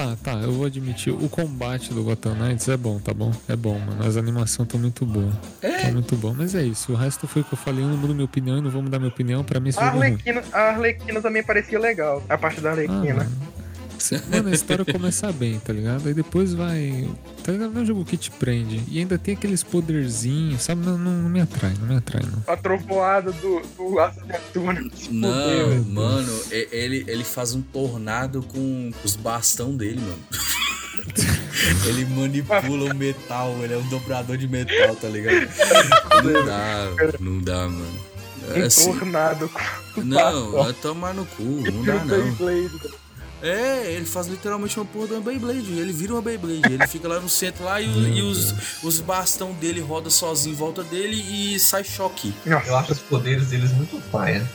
[0.00, 3.30] Tá, tá, eu vou admitir, o combate do Gotham Knights é bom, tá bom?
[3.46, 4.02] É bom, mano.
[4.02, 5.34] As animações estão muito boas.
[5.60, 5.82] É.
[5.82, 6.32] Tá muito bom.
[6.34, 8.56] Mas é isso, o resto foi o que eu falei, eu não mudo minha opinião
[8.56, 9.88] e não vou mudar minha opinião, pra mim esse A é.
[9.88, 12.22] Arlequina, a Arlequina também parecia legal.
[12.30, 13.14] A parte da Ah, Arlequina.
[13.14, 13.30] mano.
[14.30, 16.06] Mano, a história começa bem, tá ligado?
[16.08, 17.08] Aí depois vai.
[17.44, 17.72] Tá ligado?
[17.72, 18.82] Não é um jogo que te prende.
[18.88, 20.84] E ainda tem aqueles poderzinhos, sabe?
[20.84, 22.42] Não, não, não me atrai, não me atrai, não.
[22.46, 23.94] a trovoada do, do
[24.26, 24.90] de Antuna.
[24.94, 25.84] Se Não, velho.
[25.86, 30.18] mano, ele, ele faz um tornado com os bastão dele, mano.
[31.86, 35.48] ele manipula o metal, ele é um dobrador de metal, tá ligado?
[36.24, 36.88] Não dá,
[37.20, 38.10] não dá, mano.
[38.54, 39.48] É assim, Entornado
[39.94, 40.68] com não, bastão.
[40.68, 42.36] é tomar no cu, não dá o não.
[43.42, 45.72] É, ele faz literalmente uma porra de uma Beyblade.
[45.78, 46.72] Ele vira uma Beyblade.
[46.74, 50.52] Ele fica lá no centro lá e, o- e os, os bastão dele roda sozinho
[50.52, 52.34] em volta dele e sai choque.
[52.44, 54.46] Eu acho os poderes deles muito paia.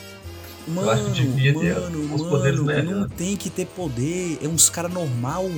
[0.67, 2.99] Mano, acho que devia ter mano, os poderes mano, melhores.
[3.01, 4.39] não tem que ter poder.
[4.41, 5.49] É uns cara normal.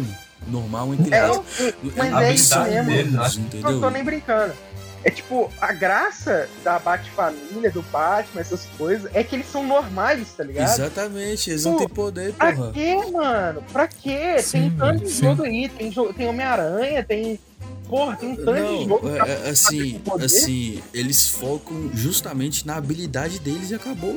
[0.48, 1.74] Normal entre É, aspas.
[1.96, 2.92] mas é isso mesmo.
[2.92, 4.54] deles, Não tô nem brincando.
[5.04, 10.28] É tipo, a graça da Bate-Família, do Batman, essas coisas, é que eles são normais,
[10.36, 10.74] tá ligado?
[10.74, 12.72] Exatamente, eles não têm poder, Pra porra.
[12.74, 13.64] quê, mano?
[13.72, 14.40] Pra quê?
[14.42, 15.24] Sim, tem tanto de sim.
[15.24, 17.40] jogo aí, tem, tem Homem-Aranha, tem.
[17.88, 19.10] Porra, tem um tanto de Não, jogo.
[19.10, 24.14] pra- é, é, assim, assim, eles focam justamente na habilidade deles e acabou.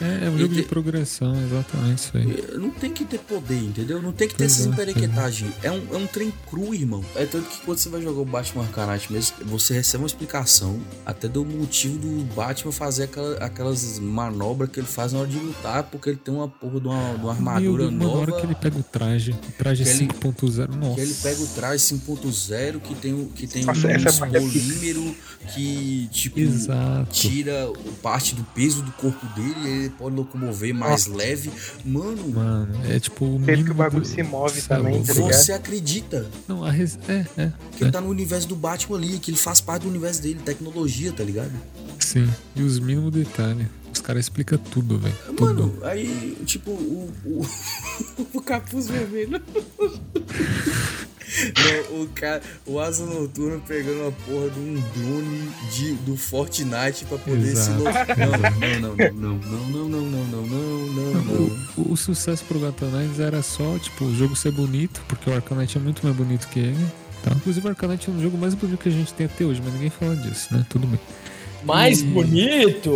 [0.00, 2.44] É, é um jogo de Ente- progressão, exatamente isso aí.
[2.58, 4.02] Não tem que ter poder, entendeu?
[4.02, 5.52] Não tem que ter essas é, emperequetagens.
[5.62, 7.04] É um, é um trem cru, irmão.
[7.14, 10.80] É tanto que quando você vai jogar o Batman Arcanite mesmo, você recebe uma explicação
[11.06, 15.38] até do motivo do Batman fazer aquela- aquelas manobras que ele faz na hora de
[15.38, 18.30] lutar, porque ele tem uma porra de uma, de uma armadura Meu, mano, na hora
[18.30, 18.40] nova.
[18.40, 20.94] que ele pega o traje, o traje Que ele- 5.0, nossa.
[20.96, 25.14] Que ele pega o traje 5.0, que tem, o- que tem Nossa, essa é polímero
[25.54, 27.10] que, tipo, Exato.
[27.12, 31.50] tira o parte do peso do corpo dele e ele pode locomover mais leve.
[31.84, 35.12] Mano, Mano, é tipo o que o bagulho do- se move Cê é também, tá
[35.12, 35.32] ligado?
[35.32, 36.98] você acredita Não, a res...
[37.08, 37.52] É, é.
[37.76, 40.40] que ele tá no universo do Batman ali, que ele faz parte do universo dele,
[40.44, 41.52] tecnologia, tá ligado?
[41.98, 42.28] Sim.
[42.56, 43.66] E os mínimos detalhes.
[43.92, 45.14] Os caras explicam tudo, velho.
[45.40, 45.84] Mano, Tudo.
[45.86, 47.46] aí, tipo, o, o,
[48.34, 49.40] o capuz vermelho.
[51.90, 57.04] Não, o cara, o Asa Noturno pegando a porra de um drone de, do Fortnite
[57.08, 57.84] pra poder Exato, se lo-
[58.18, 61.56] Não, não, não, não, não, não, não, não, não, não, não, não.
[61.76, 65.76] O, o sucesso pro Gatonines era só, tipo, o jogo ser bonito, porque o Arcanite
[65.76, 66.86] é muito mais bonito que ele.
[67.22, 67.32] Tá?
[67.34, 69.72] Inclusive o Arcanite é um jogo mais bonito que a gente tem até hoje, mas
[69.72, 70.64] ninguém fala disso, né?
[70.68, 71.00] Tudo bem.
[71.64, 72.90] Mais E- bonito?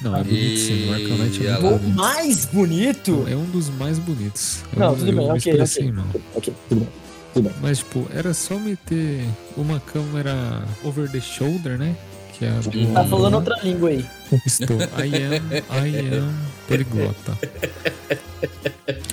[0.00, 0.88] Não, é bonito sim.
[0.88, 1.88] O Arcanite E é bonito.
[1.96, 3.24] mais bonito?
[3.28, 4.58] É um dos mais bonitos.
[4.72, 5.92] Eu- Não, tudo eu bem, ok, expressei ok.
[5.92, 6.06] mal.
[6.36, 6.88] Ok, tudo bem.
[7.32, 7.58] Tudo bem.
[7.60, 9.24] Mas, tipo, era só meter
[9.56, 11.96] uma câmera over the shoulder, né?
[12.32, 12.92] Que é a do...
[12.92, 14.06] Tá falando outra língua aí.
[14.46, 14.78] Estou.
[14.80, 16.34] I am, I am
[16.66, 17.38] poliglota.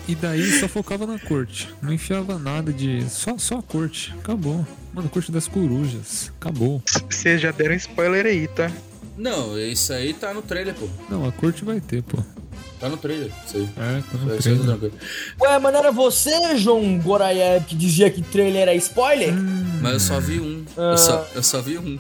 [0.08, 1.70] E daí só focava na corte.
[1.82, 3.08] Não enfiava nada de.
[3.10, 4.14] Só, só a corte.
[4.20, 4.66] Acabou.
[4.94, 6.32] Mano, a corte das corujas.
[6.40, 6.82] Acabou.
[7.10, 8.72] Vocês já deram spoiler aí, tá?
[9.18, 10.88] Não, isso aí tá no trailer, pô.
[11.10, 12.18] Não, a corte vai ter, pô.
[12.80, 13.30] Tá no trailer.
[13.46, 13.70] Isso aí.
[13.78, 14.64] É, tá no tá trailer.
[14.66, 14.94] tranquilo.
[15.42, 19.34] Ué, mas não era você, João Gorayev, que dizia que trailer era spoiler?
[19.82, 20.59] Mas eu só vi um.
[20.78, 20.92] Ah.
[20.92, 22.00] Eu, só, eu só vi um.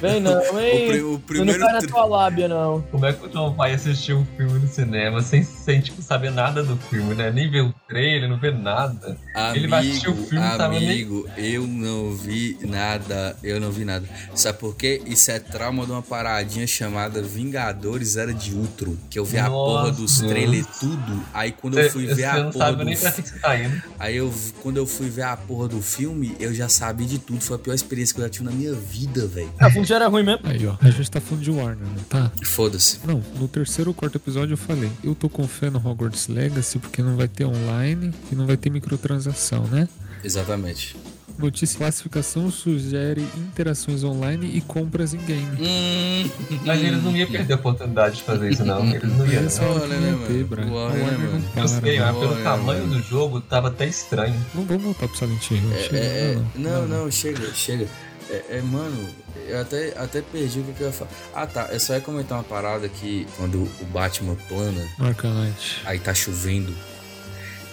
[0.00, 1.02] Vem não, O, pri- hein?
[1.02, 2.82] o Tu não primeiro cai na tua lábia, não.
[2.90, 6.30] Como é que o João vai assistir um filme no cinema sem, sem tipo, saber
[6.30, 7.30] nada do filme, né?
[7.30, 9.18] Nem ver o trailer, não ver nada.
[9.34, 13.70] Amigo, Ele vai assistir o filme, tá nem- amigo, eu não vi nada, eu não
[13.70, 14.08] vi nada.
[14.34, 15.02] Sabe por quê?
[15.06, 19.48] Isso é trauma de uma paradinha chamada Vingadores Era de Ultron, que eu vi a
[19.50, 20.30] porra Nossa, dos Deus.
[20.32, 21.22] trailers tudo.
[21.34, 23.56] Aí quando eu fui ver a não porra sabe do nem pra que você tá
[23.58, 23.82] indo.
[23.98, 24.32] Aí eu,
[24.62, 27.40] quando eu fui ver a porra do filme, eu já sabia de tudo.
[27.40, 29.52] Foi a pior experiência que eu já tive na minha vida, velho.
[29.60, 30.40] A filme já era ruim mesmo.
[30.44, 30.76] Aí, ó.
[30.80, 32.32] A gente tá falando de Warner, não tá?
[32.44, 32.98] Foda-se.
[33.04, 34.90] Não, no terceiro ou quarto episódio eu falei.
[35.04, 38.56] Eu tô com fé no Hogwarts Legacy porque não vai ter online e não vai
[38.56, 39.88] ter microtransação, né?
[40.24, 40.96] Exatamente.
[41.38, 45.56] Notícia classificação sugere interações online e compras em game.
[45.60, 46.30] Hum,
[46.64, 48.84] Mas eles não iam perder a oportunidade de fazer isso, não.
[48.92, 49.42] Eles não iam.
[49.42, 49.88] Não.
[49.88, 50.46] né, não ter, né, mano?
[50.46, 51.62] para.
[51.62, 53.00] Eu sei, mas pelo Olha, tamanho mano.
[53.00, 54.34] do jogo, tava até estranho.
[54.54, 55.72] Não vamos voltar pro Silent Hill.
[55.72, 57.88] É, chega, é, é, não, não, não, chega, chega.
[58.30, 59.08] É, é, mano,
[59.46, 61.10] eu até, até perdi o que, eu ia falar.
[61.34, 61.68] Ah, tá.
[61.72, 65.06] Eu só ia comentar uma parada que quando o Batman plana, não.
[65.06, 65.82] Arcanite.
[65.84, 66.72] aí tá chovendo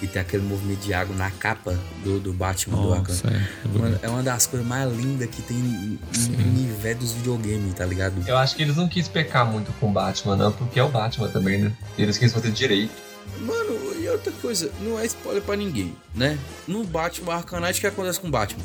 [0.02, 3.16] e tem aquele movimento de água na capa do, do Batman do Arkham.
[3.16, 3.36] Nossa, é.
[3.36, 4.00] é bonito.
[4.04, 6.00] é uma das coisas mais lindas que tem no
[6.38, 8.16] universo dos videogames, tá ligado?
[8.28, 10.90] Eu acho que eles não quis pecar muito com o Batman, não, porque é o
[10.90, 11.74] Batman também, né?
[11.98, 12.94] Eles quis fazer direito.
[13.42, 16.38] Mano, e outra coisa, não é spoiler pra ninguém, né?
[16.68, 18.64] No Batman Arcanite, o que acontece com o Batman?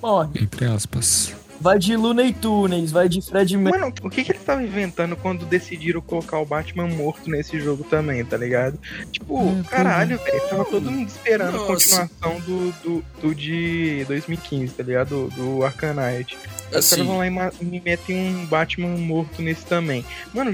[0.00, 0.42] Morre.
[0.42, 1.34] Entre aspas.
[1.64, 3.70] Vai de Looney Tunes, vai de Fred Mer...
[3.72, 7.82] Mano, o que, que eles estavam inventando quando decidiram colocar o Batman morto nesse jogo
[7.84, 8.78] também, tá ligado?
[9.10, 10.40] Tipo, Hum, caralho, velho.
[10.50, 11.66] Tava todo mundo esperando a Nossa.
[11.66, 15.28] continuação do, do, do de 2015, tá ligado?
[15.30, 16.36] Do, do Arcanite.
[16.70, 20.04] Os Assim, caras vão lá e me metem um Batman morto nesse também.
[20.34, 20.52] Mano,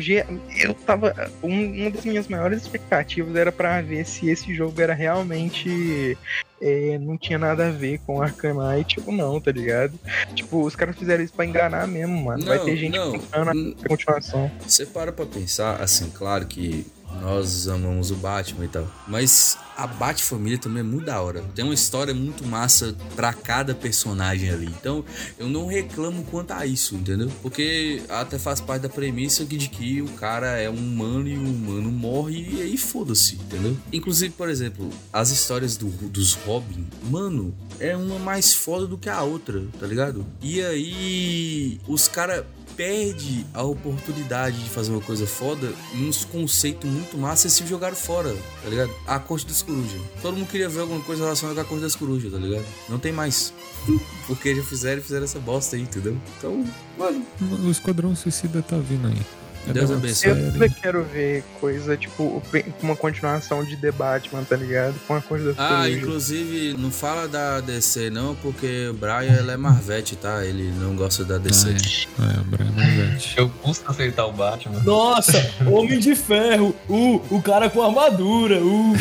[0.60, 1.12] eu tava.
[1.42, 6.16] um- uma das minhas maiores expectativas era pra ver se esse jogo era realmente.
[6.60, 9.98] É, não tinha nada a ver com Arcanite, tipo, não, tá ligado?
[10.34, 12.44] Tipo, os caras fizeram isso pra enganar mesmo, mano.
[12.44, 13.12] Vai Não, ter gente não.
[13.12, 14.50] comprando a continuação.
[14.60, 16.86] Você para pra pensar, assim, claro que
[17.20, 18.86] Nós amamos o Batman e tal.
[19.06, 21.42] Mas a Bat-família também é muito da hora.
[21.54, 24.66] Tem uma história muito massa pra cada personagem ali.
[24.66, 25.04] Então,
[25.38, 27.30] eu não reclamo quanto a isso, entendeu?
[27.40, 31.42] Porque até faz parte da premissa de que o cara é um humano e o
[31.42, 33.76] humano morre e aí foda-se, entendeu?
[33.92, 39.08] Inclusive, por exemplo, as histórias do, dos Robin, mano, é uma mais foda do que
[39.08, 40.26] a outra, tá ligado?
[40.42, 42.44] E aí, os caras
[42.80, 48.34] perde a oportunidade de fazer uma coisa foda uns conceitos muito massa se jogaram fora,
[48.62, 48.90] tá ligado?
[49.06, 50.00] A Corte das Corujas.
[50.22, 52.64] Todo mundo queria ver alguma coisa relacionada com a Corte das Corujas, tá ligado?
[52.88, 53.52] Não tem mais.
[54.26, 56.16] Porque já fizeram fizeram essa bosta aí, entendeu?
[56.38, 56.64] Então,
[56.96, 57.22] mano.
[57.66, 59.39] O Esquadrão Suicida tá vindo aí.
[59.70, 60.30] É Deus abençoe.
[60.30, 62.42] Eu ainda quero ver coisa, tipo,
[62.82, 64.94] uma continuação de The Batman, tá ligado?
[65.06, 69.56] Com a coisa Ah, inclusive, não fala da DC não, porque o Brian ele é
[69.56, 70.44] Marvete, tá?
[70.44, 71.74] Ele não gosta da DC.
[72.18, 72.40] Ah, é.
[72.40, 73.34] É, Brian Marvete.
[73.36, 74.80] Eu custo aceitar o Batman.
[74.82, 78.92] Nossa, Homem de Ferro, uh, o cara com armadura, uh.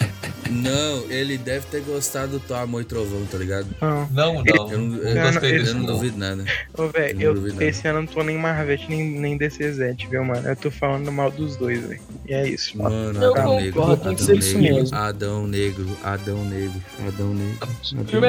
[0.50, 3.66] Não, ele deve ter gostado do Thor, Amor e Trovão, tá ligado?
[3.80, 4.08] Não.
[4.10, 4.70] Não, não.
[4.72, 5.86] Eu não, Eu eu, não gostei eu desse não não.
[5.94, 6.44] duvido nada.
[6.76, 10.24] Ô, velho, Eu eu, esse ano eu não tô nem Marvete, nem, nem DCZ, viu,
[10.24, 10.46] mano?
[10.48, 12.00] Eu tô falando mal dos dois, velho.
[12.28, 12.76] E é isso.
[12.78, 14.96] Mano, Eu Adão Negro, tem Adão que ser isso Negro, mesmo.
[14.96, 17.68] Adão Negro, Adão Negro, Adão Negro.
[18.00, 18.26] O filme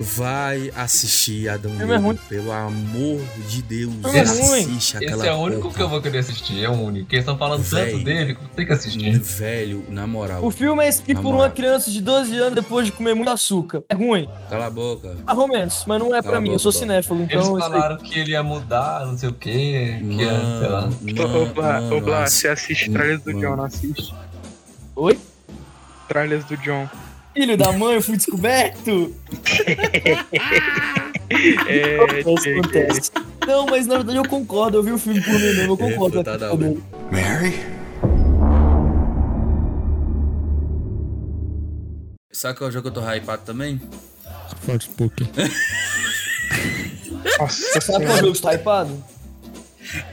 [0.00, 0.10] é ruim.
[0.16, 2.18] Vai assistir Adão Filme é ruim.
[2.28, 3.92] pelo amor de Deus.
[4.04, 4.20] É ruim.
[4.20, 5.74] Assiste aquela Esse é o único porra.
[5.74, 7.04] que eu vou querer assistir, é o único.
[7.04, 7.90] Porque eles estão falando Véi.
[7.92, 9.18] tanto dele que eu tenho que assistir.
[9.18, 11.40] Velho, na moral, O filme é escrito por moral.
[11.40, 13.82] uma criança de 12 anos depois de comer muito açúcar.
[13.88, 14.28] É ruim.
[14.48, 15.16] cala a boca.
[15.36, 16.48] Ou menos, mas não é pra Cala a mim.
[16.48, 16.78] Eu boca, sou Bob.
[16.80, 17.40] cinéfilo, Eles então.
[17.40, 17.70] eu sei.
[17.70, 19.98] falaram que ele ia mudar, não sei o quê.
[20.00, 20.30] Que ia,
[20.60, 20.80] sei lá.
[20.82, 23.40] Mano, Ô, Blá, ô, Blá, você assiste Tralhas do Mano.
[23.48, 24.14] John, não assiste?
[24.96, 25.18] Oi?
[26.08, 26.88] Tralhas do John.
[27.34, 29.14] Filho da mãe, eu fui descoberto!
[31.32, 33.12] É, que- acontece.
[33.46, 36.18] Não, mas na verdade eu concordo, eu vi o filme por mim mesmo, eu concordo.
[36.18, 37.56] Refutada com a crítica dele.
[42.32, 43.80] Sabe qual jogo que eu tô hypado também?
[44.62, 45.28] Forspoken.
[47.38, 49.04] Nossa Sabe qual jogo está hypado?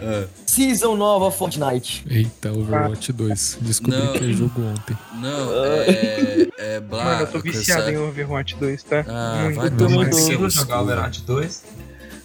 [0.02, 2.06] Ah, Season nova Fortnite.
[2.10, 3.58] Eita, Overwatch 2.
[3.62, 4.14] Descobri Não.
[4.14, 4.98] que é jogo ontem.
[5.22, 6.48] não, é.
[6.58, 7.04] É Blá.
[7.04, 9.06] Mano, eu tô viciado em Overwatch 2, tá?
[9.08, 9.56] Ah, Muito.
[9.60, 10.82] vai tomar no jogar.
[10.82, 11.64] Overwatch 2.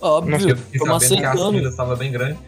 [0.00, 1.52] Óbvio, Nossa, Eu tô sabendo que a macetando.
[1.58, 2.38] fila estava bem grande.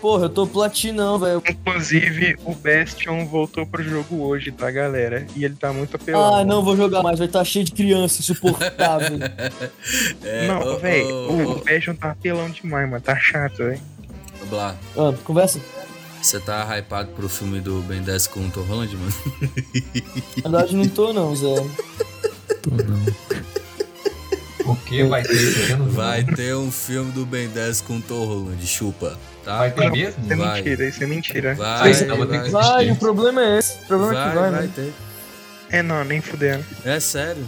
[0.00, 1.40] Porra, eu tô platinão, velho.
[1.48, 5.24] Inclusive, o Bastion voltou pro jogo hoje, tá, galera?
[5.36, 6.34] E ele tá muito apelão.
[6.36, 9.18] Ah, não vou jogar mais, vai estar cheio de criança insuportável.
[10.24, 13.00] É, Não, velho, ô, o ô, Bastion tá apelão demais, mano.
[13.02, 13.80] Tá chato, velho.
[14.52, 15.58] Blá, ah, conversa?
[16.20, 19.14] você tá hypado pro filme do Ben 10 com o Tom Holland, mano?
[20.44, 21.54] Na verdade não tô não, Zé.
[22.60, 23.02] Tô não.
[24.62, 25.76] Porque vai ter.
[25.88, 29.56] Vai ter um filme do Ben 10 com o Tom Holland, chupa, tá?
[29.56, 30.22] Vai ter mesmo?
[30.22, 30.54] Isso é Vai.
[30.62, 31.54] mentira, isso é mentira.
[31.54, 33.78] Vai, Isso ter vai, que Vai, o problema é esse.
[33.78, 34.72] O problema é que vai, vai, vai né?
[34.76, 34.92] ter.
[35.70, 36.62] É, não, nem fudendo.
[36.84, 37.42] É sério.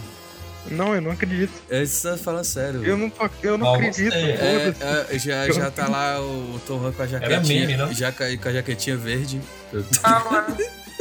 [0.69, 1.51] Não, eu não acredito.
[1.69, 2.83] É, Você tá falando sério.
[2.85, 4.13] Eu não, tô, eu não Ó, acredito.
[4.13, 5.15] É, foda-se.
[5.15, 7.59] é, já, já tá lá o Tom com a Era jaquetinha.
[7.61, 7.93] meme, não?
[7.93, 9.39] já com a- com a jaquetinha verde.
[9.71, 9.85] Eu-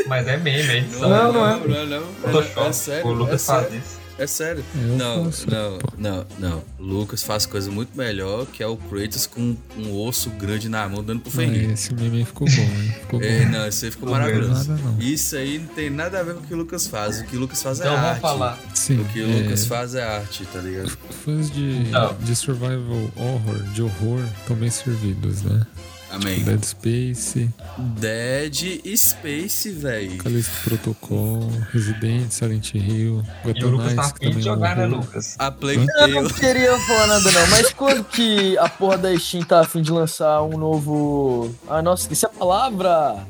[0.06, 1.08] Mas é meme, é edição.
[1.08, 1.56] Não, não é.
[1.86, 2.66] Não, não.
[2.66, 3.06] É sério.
[3.06, 3.62] O é Lucas sério.
[3.70, 4.03] faz isso.
[4.16, 4.64] É sério.
[4.76, 5.92] Eu Não, não, pô.
[5.98, 6.62] não, não.
[6.78, 11.02] Lucas faz coisa muito melhor, que é o Kratos com um osso grande na mão
[11.02, 11.70] dando pro Ah, Fenrir.
[11.70, 12.94] esse meme aí ficou bom, hein?
[13.00, 13.26] Ficou bom.
[13.26, 14.68] É, não, isso aí ficou Não vejo maravilhoso.
[14.70, 14.98] nada, não.
[15.00, 17.20] Isso aí não tem nada a ver com o que o Lucas faz.
[17.20, 18.20] O que o Lucas faz é Então vamos arte.
[18.20, 18.58] falar.
[18.72, 20.96] Sim, O que o é, Lucas faz é arte, tá ligado?
[21.24, 22.14] fãs de, Não.
[22.14, 25.66] de survival horror, de horror, estão bem servidos, né?
[26.14, 26.44] Amém.
[26.44, 30.16] Dead Space, Dead Space, véi.
[30.18, 34.86] Callisto Protocol, Resident, Silent Hill, E o Gotham Lucas tá afim de é jogar, né.
[34.86, 35.34] Lucas?
[35.38, 39.44] A Plague Eu não queria falar nada não, mas quando que a porra da Steam
[39.44, 41.52] tá afim de lançar um novo...
[41.68, 43.26] Ah, nossa, esqueci a palavra!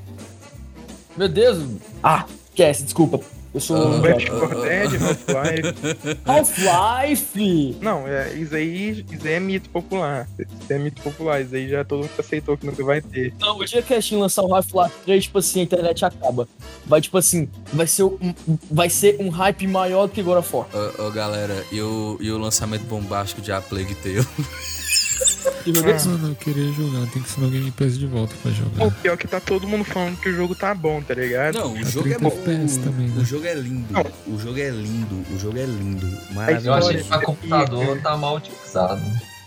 [1.17, 1.65] Meu Deus!
[2.03, 3.21] Ah, esquece, desculpa.
[3.55, 6.19] Eu sou um Left ah, 4 ah, Dead, Half-Life.
[6.27, 7.77] Half-Life!
[7.81, 10.29] Não, é, isso, aí, isso aí é mito popular.
[10.37, 11.41] Isso aí é mito popular.
[11.41, 13.33] Isso aí já todo mundo aceitou que nunca vai ter.
[13.39, 16.49] Não, o dia que a Steam lançar o Half-Life 3, tipo assim, a internet acaba.
[16.85, 18.35] Vai, tipo assim, vai ser um,
[18.69, 20.67] vai ser um hype maior do que God of War.
[20.75, 24.27] Ô, ô, galera, e o, e o lançamento bombástico de A Plague Tale?
[25.65, 26.09] Que jogo é esse?
[26.09, 28.91] Mano, eu queria jogar, tem que ser no Game Pass de volta pra O jogar.
[29.01, 31.55] pior é que tá todo mundo falando que o jogo tá bom, tá ligado?
[31.59, 32.29] Não, o Tá jogo é 30 bom.
[32.37, 33.21] FPS também, né?
[33.23, 33.87] O jogo é lindo.
[33.93, 34.07] Não.
[34.35, 35.35] O jogo é lindo.
[35.35, 36.07] O jogo é lindo.
[36.07, 36.71] Eu Maravilhoso.
[36.79, 39.01] achei Olha, que pra computador tá mal utilizado.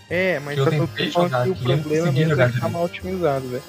[0.09, 2.59] É, mas Eu tá todo mundo falando que o eu não problema mesmo é que
[2.59, 3.63] tá mal otimizado, velho.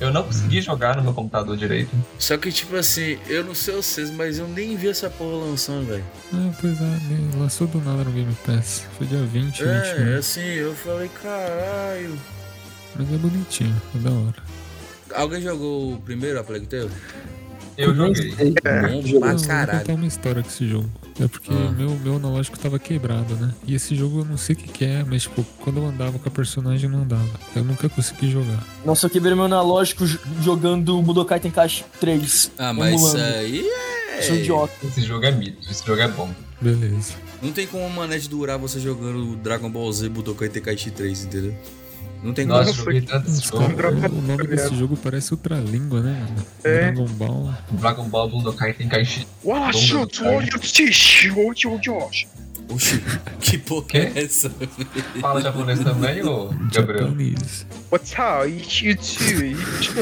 [0.00, 1.90] Eu não consegui jogar no meu computador direito.
[2.18, 5.86] Só que, tipo assim, eu não sei vocês, mas eu nem vi essa porra lançando,
[5.86, 6.04] velho.
[6.32, 8.84] Ah, pois é, lançou do nada no Game Pass.
[8.98, 10.18] Foi dia 20, É, 21.
[10.18, 12.18] assim, eu falei, caralho.
[12.96, 14.34] Mas é bonitinho, é da hora.
[15.14, 16.90] Alguém jogou o primeiro a Plague Tale?
[17.78, 18.30] Eu joguei.
[18.34, 19.78] Bom pra Não, eu vou caralho.
[19.80, 20.90] contar uma história com esse jogo.
[21.20, 21.70] É porque Ah.
[21.70, 23.54] meu, meu analógico tava quebrado, né?
[23.66, 26.18] E esse jogo eu não sei o que, que é, mas tipo, quando eu andava
[26.18, 27.28] com a personagem não andava.
[27.54, 28.64] Eu nunca consegui jogar.
[28.84, 30.04] Nossa, eu quebrei meu analógico
[30.42, 32.50] jogando Budokai Tenkaichi 3.
[32.58, 33.64] Ah, mas aí
[34.22, 34.38] Sou é.
[34.40, 34.72] idiota.
[34.84, 36.30] Esse jogo é mito, esse jogo é bom.
[36.60, 37.14] Beleza.
[37.42, 41.54] Não tem como uma manete durar você jogando Dragon Ball Z Budokai Tenkaichi 3, entendeu?
[42.24, 42.58] Não tem como.
[42.58, 43.64] Nossa, eu joguei tanto esse jogo.
[43.64, 46.46] o nome desse jogo parece outra língua, né, mano?
[46.64, 46.90] É.
[46.90, 47.54] Dragon Ball.
[47.70, 49.26] Dragon Ball Budokai Tenkaichi.
[49.44, 52.26] Bom, shoot, olha o tish, olha o Josh.
[52.68, 53.02] Oxi,
[53.40, 54.50] que porra é essa?
[55.20, 57.12] Fala japonês também, ô Gabriel?
[57.90, 58.48] What's up?
[58.48, 59.92] Ichi, ichi, ichi,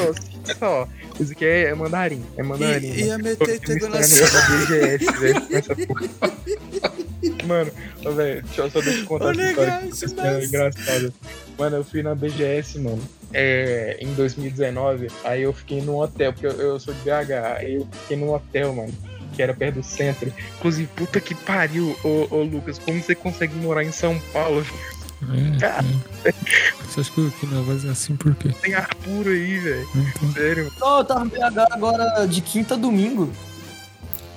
[0.58, 0.88] só.
[1.20, 2.86] Isso aqui é mandarim, é mandarim.
[2.86, 4.30] E, e a meter me pegando misturando essa.
[4.30, 6.08] com a BGS, velho, com essa porra.
[7.46, 7.72] Mano,
[8.16, 11.12] velho, deixa eu só deixa eu contar essa história isso é é engraçada.
[11.58, 13.02] Mano, eu fui na BGS, mano,
[13.32, 17.74] é, em 2019, aí eu fiquei num hotel, porque eu, eu sou de BH, aí
[17.74, 18.92] eu fiquei num hotel, mano,
[19.32, 20.32] que era perto do centro.
[20.58, 24.64] Inclusive, puta que pariu, ô, ô Lucas, como você consegue morar em São Paulo?
[25.62, 25.66] É,
[26.28, 26.34] é.
[26.88, 28.50] Você acha que, minha voz é assim por quê?
[28.60, 30.32] Tem ar puro aí, velho, Não tem.
[30.32, 30.64] sério.
[30.64, 30.76] mano.
[30.80, 33.30] Não, eu tava em BH agora de quinta a domingo.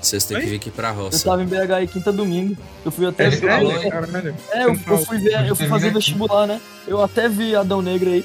[0.01, 1.25] Vocês têm que vir aqui pra Eu roça.
[1.25, 2.55] tava em BH aí quinta a domingo.
[2.85, 3.41] Eu fui até É ver.
[3.89, 4.35] caralho.
[4.51, 6.61] É, eu, eu fui ver, eu fui fazer vestibular, né?
[6.87, 8.23] Eu até vi Adão Negra aí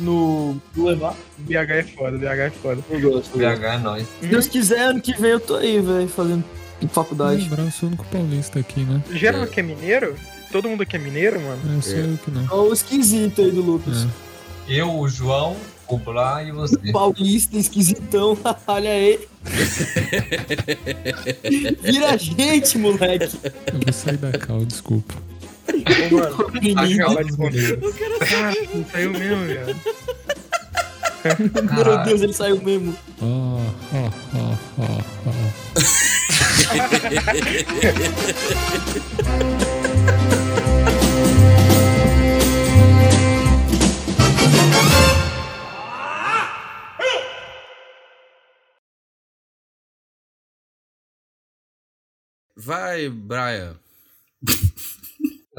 [0.00, 1.16] no Boulevard.
[1.38, 2.82] BH é foda, BH é foda.
[2.90, 3.40] Eu gosto.
[3.40, 3.56] eu.
[3.58, 4.06] BH é nóis.
[4.20, 6.44] Se Deus quiser, ano que vem eu tô aí, velho, fazendo
[6.92, 7.42] faculdade.
[7.42, 9.02] Lembrar, eu sou o único paulista aqui, né?
[9.12, 9.44] Geral É.
[9.44, 10.14] aqui é mineiro?
[10.50, 11.78] Todo mundo aqui é mineiro, mano?
[11.78, 12.00] É, sou É.
[12.00, 12.42] eu que não.
[12.50, 14.04] Olha o esquisito aí do Lucas.
[14.04, 14.08] É.
[14.80, 15.56] Eu, o João,
[15.88, 16.76] o Blá e você.
[16.92, 18.36] Paulista, esquisitão,
[18.66, 19.20] olha aí.
[21.82, 23.36] Vira gente, moleque.
[23.72, 25.14] Eu vou sair da cal, desculpa.
[25.70, 26.16] Ô,
[27.04, 27.78] mano, responder.
[28.32, 29.76] Ah, não saiu mesmo, velho.
[31.52, 32.04] Meu Caralho.
[32.04, 32.96] Deus, ele saiu mesmo.
[33.20, 35.30] Ó, ó, ó, ó, ó.
[52.56, 53.78] Vai, Brian.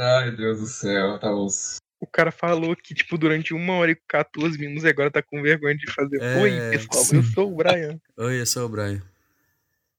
[0.04, 1.76] Ai, Deus do céu, tá os.
[2.00, 5.44] O cara falou que, tipo, durante uma hora e 14 minutos e agora tá com
[5.44, 6.20] vergonha de fazer.
[6.20, 7.18] É, Oi, pessoal, sim.
[7.18, 8.00] eu sou o Brian.
[8.18, 9.00] Oi, eu sou o Brian.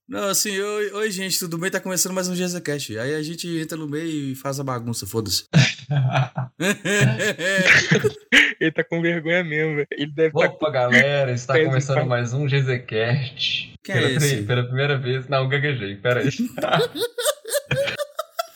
[0.09, 1.70] Não, assim, oi, oi, gente, tudo bem?
[1.70, 2.98] Tá começando mais um GZCast.
[2.98, 5.44] Aí a gente entra no meio e faz a bagunça, foda-se.
[8.61, 9.86] Ele tá com vergonha mesmo, velho.
[9.92, 13.74] Ele deve estar Opa, galera, está um começando mais um GZCast.
[13.82, 14.42] Quem é pela, pri- esse?
[14.42, 15.28] pela primeira vez.
[15.28, 16.28] Não, gaguejei, pera aí.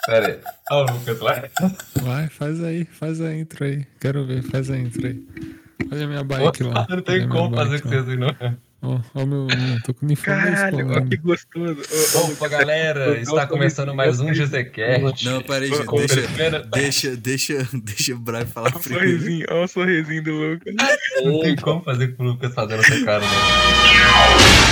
[0.06, 0.38] pera aí.
[0.70, 1.44] Olha o Lucas lá.
[2.02, 3.84] Vai, faz aí, faz a intro aí.
[4.00, 5.22] Quero ver, faz a intro aí.
[5.92, 6.86] Olha a minha bike lá.
[6.88, 8.34] Não tem como fazer com vocês, não.
[8.82, 9.46] Ó, ó, o meu.
[9.48, 10.98] eu Tô com uniforme da Caralho, escola.
[10.98, 11.22] ó, que né?
[11.22, 11.82] gostoso.
[12.14, 15.24] Ô, Opa, galera, está começando mais um GZCast.
[15.24, 19.08] Não, gente, Com a deixa, deixa, deixa, deixa o Brian falar Ó o primeiro.
[19.08, 20.74] sorrisinho, ó o sorrisinho do Lucas.
[21.24, 24.65] Não tem como fazer com o Lucas fazendo essa cara, né?